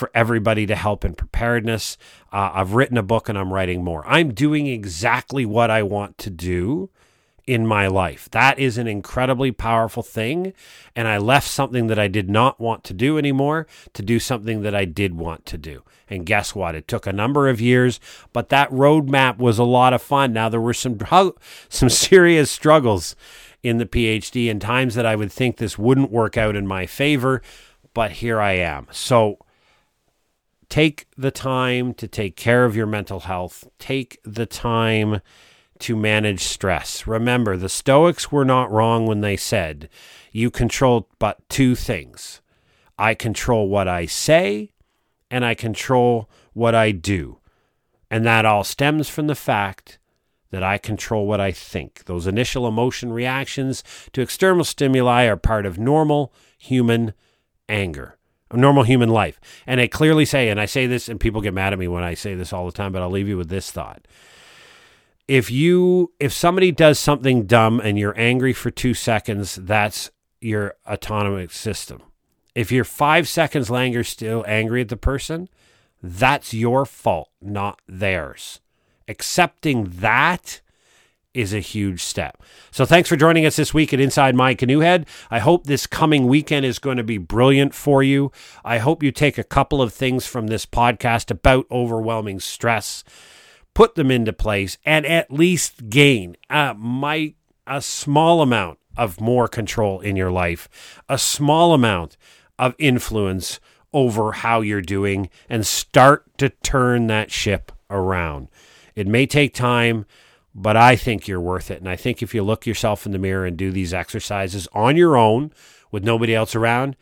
for 0.00 0.10
everybody 0.14 0.66
to 0.66 0.74
help 0.74 1.04
in 1.04 1.14
preparedness. 1.14 1.98
Uh, 2.32 2.50
I've 2.54 2.72
written 2.72 2.96
a 2.96 3.02
book 3.02 3.28
and 3.28 3.38
I'm 3.38 3.52
writing 3.52 3.84
more. 3.84 4.02
I'm 4.06 4.32
doing 4.32 4.66
exactly 4.66 5.44
what 5.44 5.70
I 5.70 5.82
want 5.82 6.16
to 6.18 6.30
do 6.30 6.88
in 7.46 7.66
my 7.66 7.86
life. 7.86 8.30
That 8.30 8.58
is 8.58 8.78
an 8.78 8.86
incredibly 8.86 9.52
powerful 9.52 10.02
thing. 10.02 10.54
And 10.96 11.06
I 11.06 11.18
left 11.18 11.48
something 11.48 11.88
that 11.88 11.98
I 11.98 12.08
did 12.08 12.30
not 12.30 12.58
want 12.58 12.82
to 12.84 12.94
do 12.94 13.18
anymore 13.18 13.66
to 13.92 14.02
do 14.02 14.18
something 14.18 14.62
that 14.62 14.74
I 14.74 14.86
did 14.86 15.14
want 15.14 15.44
to 15.46 15.58
do. 15.58 15.82
And 16.08 16.24
guess 16.24 16.54
what? 16.54 16.74
It 16.74 16.88
took 16.88 17.06
a 17.06 17.12
number 17.12 17.48
of 17.48 17.60
years, 17.60 18.00
but 18.32 18.48
that 18.48 18.70
roadmap 18.70 19.36
was 19.36 19.58
a 19.58 19.64
lot 19.64 19.92
of 19.92 20.00
fun. 20.00 20.32
Now 20.32 20.48
there 20.48 20.60
were 20.62 20.72
some 20.72 20.98
some 21.68 21.90
serious 21.90 22.50
struggles 22.50 23.16
in 23.62 23.76
the 23.76 23.86
PhD 23.86 24.50
and 24.50 24.62
times 24.62 24.94
that 24.94 25.04
I 25.04 25.14
would 25.14 25.30
think 25.30 25.58
this 25.58 25.76
wouldn't 25.76 26.10
work 26.10 26.38
out 26.38 26.56
in 26.56 26.66
my 26.66 26.86
favor, 26.86 27.42
but 27.92 28.12
here 28.12 28.40
I 28.40 28.52
am. 28.52 28.86
So 28.90 29.38
take 30.70 31.06
the 31.18 31.32
time 31.32 31.92
to 31.94 32.08
take 32.08 32.36
care 32.36 32.64
of 32.64 32.74
your 32.74 32.86
mental 32.86 33.20
health. 33.20 33.68
Take 33.78 34.18
the 34.24 34.46
time 34.46 35.20
to 35.80 35.96
manage 35.96 36.44
stress. 36.44 37.06
Remember, 37.06 37.56
the 37.56 37.68
Stoics 37.68 38.30
were 38.30 38.44
not 38.44 38.70
wrong 38.70 39.06
when 39.06 39.20
they 39.20 39.36
said, 39.36 39.88
You 40.30 40.50
control 40.50 41.08
but 41.18 41.46
two 41.48 41.74
things 41.74 42.40
I 42.98 43.14
control 43.14 43.68
what 43.68 43.88
I 43.88 44.06
say, 44.06 44.72
and 45.30 45.44
I 45.44 45.54
control 45.54 46.30
what 46.52 46.74
I 46.74 46.92
do. 46.92 47.38
And 48.10 48.24
that 48.24 48.44
all 48.44 48.64
stems 48.64 49.08
from 49.08 49.26
the 49.26 49.34
fact 49.34 49.98
that 50.50 50.62
I 50.62 50.78
control 50.78 51.26
what 51.26 51.40
I 51.40 51.52
think. 51.52 52.04
Those 52.04 52.26
initial 52.26 52.66
emotion 52.66 53.12
reactions 53.12 53.82
to 54.12 54.20
external 54.20 54.64
stimuli 54.64 55.24
are 55.24 55.36
part 55.36 55.64
of 55.64 55.78
normal 55.78 56.32
human 56.58 57.14
anger 57.68 58.18
normal 58.52 58.82
human 58.82 59.08
life. 59.08 59.40
And 59.66 59.80
I 59.80 59.86
clearly 59.86 60.24
say, 60.24 60.48
and 60.48 60.60
I 60.60 60.66
say 60.66 60.86
this, 60.86 61.08
and 61.08 61.20
people 61.20 61.40
get 61.40 61.54
mad 61.54 61.72
at 61.72 61.78
me 61.78 61.88
when 61.88 62.02
I 62.02 62.14
say 62.14 62.34
this 62.34 62.52
all 62.52 62.66
the 62.66 62.72
time, 62.72 62.92
but 62.92 63.02
I'll 63.02 63.10
leave 63.10 63.28
you 63.28 63.36
with 63.36 63.48
this 63.48 63.70
thought. 63.70 64.06
If 65.28 65.50
you, 65.50 66.12
if 66.18 66.32
somebody 66.32 66.72
does 66.72 66.98
something 66.98 67.46
dumb 67.46 67.80
and 67.80 67.98
you're 67.98 68.18
angry 68.18 68.52
for 68.52 68.70
two 68.70 68.94
seconds, 68.94 69.54
that's 69.54 70.10
your 70.40 70.74
autonomic 70.88 71.52
system. 71.52 72.02
If 72.54 72.72
you're 72.72 72.84
five 72.84 73.28
seconds 73.28 73.70
longer 73.70 74.02
still 74.02 74.44
angry 74.48 74.80
at 74.80 74.88
the 74.88 74.96
person, 74.96 75.48
that's 76.02 76.52
your 76.52 76.84
fault, 76.84 77.30
not 77.40 77.80
theirs. 77.86 78.60
Accepting 79.06 79.84
that 80.00 80.60
is 81.34 81.54
a 81.54 81.60
huge 81.60 82.02
step. 82.02 82.42
So 82.70 82.84
thanks 82.84 83.08
for 83.08 83.16
joining 83.16 83.46
us 83.46 83.56
this 83.56 83.72
week 83.72 83.92
at 83.92 84.00
Inside 84.00 84.34
My 84.34 84.54
Canoe 84.54 84.80
Head. 84.80 85.06
I 85.30 85.38
hope 85.38 85.64
this 85.64 85.86
coming 85.86 86.26
weekend 86.26 86.66
is 86.66 86.78
going 86.78 86.96
to 86.96 87.04
be 87.04 87.18
brilliant 87.18 87.74
for 87.74 88.02
you. 88.02 88.32
I 88.64 88.78
hope 88.78 89.02
you 89.02 89.12
take 89.12 89.38
a 89.38 89.44
couple 89.44 89.80
of 89.80 89.92
things 89.92 90.26
from 90.26 90.48
this 90.48 90.66
podcast 90.66 91.30
about 91.30 91.66
overwhelming 91.70 92.40
stress, 92.40 93.04
put 93.74 93.94
them 93.94 94.10
into 94.10 94.32
place, 94.32 94.76
and 94.84 95.06
at 95.06 95.30
least 95.30 95.88
gain 95.88 96.36
uh, 96.48 96.74
my 96.76 97.34
a 97.66 97.80
small 97.80 98.42
amount 98.42 98.78
of 98.96 99.20
more 99.20 99.46
control 99.46 100.00
in 100.00 100.16
your 100.16 100.32
life, 100.32 101.00
a 101.08 101.16
small 101.16 101.72
amount 101.72 102.16
of 102.58 102.74
influence 102.78 103.60
over 103.92 104.32
how 104.32 104.60
you're 104.60 104.82
doing, 104.82 105.30
and 105.48 105.64
start 105.64 106.26
to 106.38 106.48
turn 106.48 107.06
that 107.06 107.30
ship 107.30 107.70
around. 107.88 108.48
It 108.96 109.06
may 109.06 109.26
take 109.26 109.54
time 109.54 110.04
but 110.60 110.76
I 110.76 110.94
think 110.94 111.26
you're 111.26 111.40
worth 111.40 111.70
it. 111.70 111.80
And 111.80 111.88
I 111.88 111.96
think 111.96 112.22
if 112.22 112.34
you 112.34 112.42
look 112.42 112.66
yourself 112.66 113.06
in 113.06 113.12
the 113.12 113.18
mirror 113.18 113.46
and 113.46 113.56
do 113.56 113.72
these 113.72 113.94
exercises 113.94 114.68
on 114.74 114.94
your 114.96 115.16
own 115.16 115.52
with 115.90 116.04
nobody 116.04 116.34
else 116.34 116.54
around, 116.54 116.96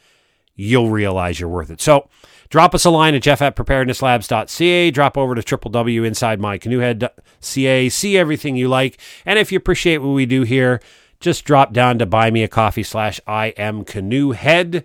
you'll 0.55 0.91
realize 0.91 1.41
you're 1.41 1.49
worth 1.49 1.71
it. 1.71 1.81
So 1.81 2.09
drop 2.51 2.73
us 2.75 2.85
a 2.85 2.91
line 2.91 3.17
at 3.17 3.23
jeff 3.23 3.43
at 3.43 3.57
preparednesslabs.ca. 3.57 4.93
Drop 4.93 5.19
over 5.19 5.35
to 5.35 5.43
www.insidemycanoehead.ca. 5.43 7.89
See 7.89 8.17
everything 8.17 8.55
you 8.55 8.69
like. 8.69 9.01
And 9.27 9.41
if 9.41 9.51
you 9.51 9.59
appreciate 9.59 9.99
what 9.99 10.13
we 10.13 10.25
do 10.25 10.43
here, 10.43 10.81
just 11.19 11.45
drop 11.45 11.73
down 11.73 11.99
to 11.99 12.07
buy 12.07 12.31
me 12.31 12.45
a 12.45 12.49
coffee 12.49 12.85
slash 12.85 13.21
I 13.27 13.47
am 13.57 13.83
canoe 13.85 14.31
head 14.31 14.85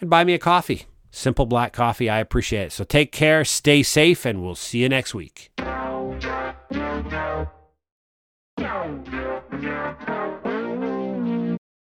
and 0.00 0.08
buy 0.08 0.22
me 0.22 0.34
a 0.34 0.38
coffee. 0.38 0.84
Simple 1.10 1.46
black 1.46 1.72
coffee. 1.72 2.08
I 2.08 2.20
appreciate 2.20 2.66
it. 2.66 2.72
So 2.72 2.84
take 2.84 3.10
care, 3.10 3.44
stay 3.44 3.82
safe, 3.82 4.24
and 4.24 4.44
we'll 4.44 4.54
see 4.54 4.78
you 4.78 4.88
next 4.88 5.12
week. 5.12 5.50
Yeah. 9.62 10.15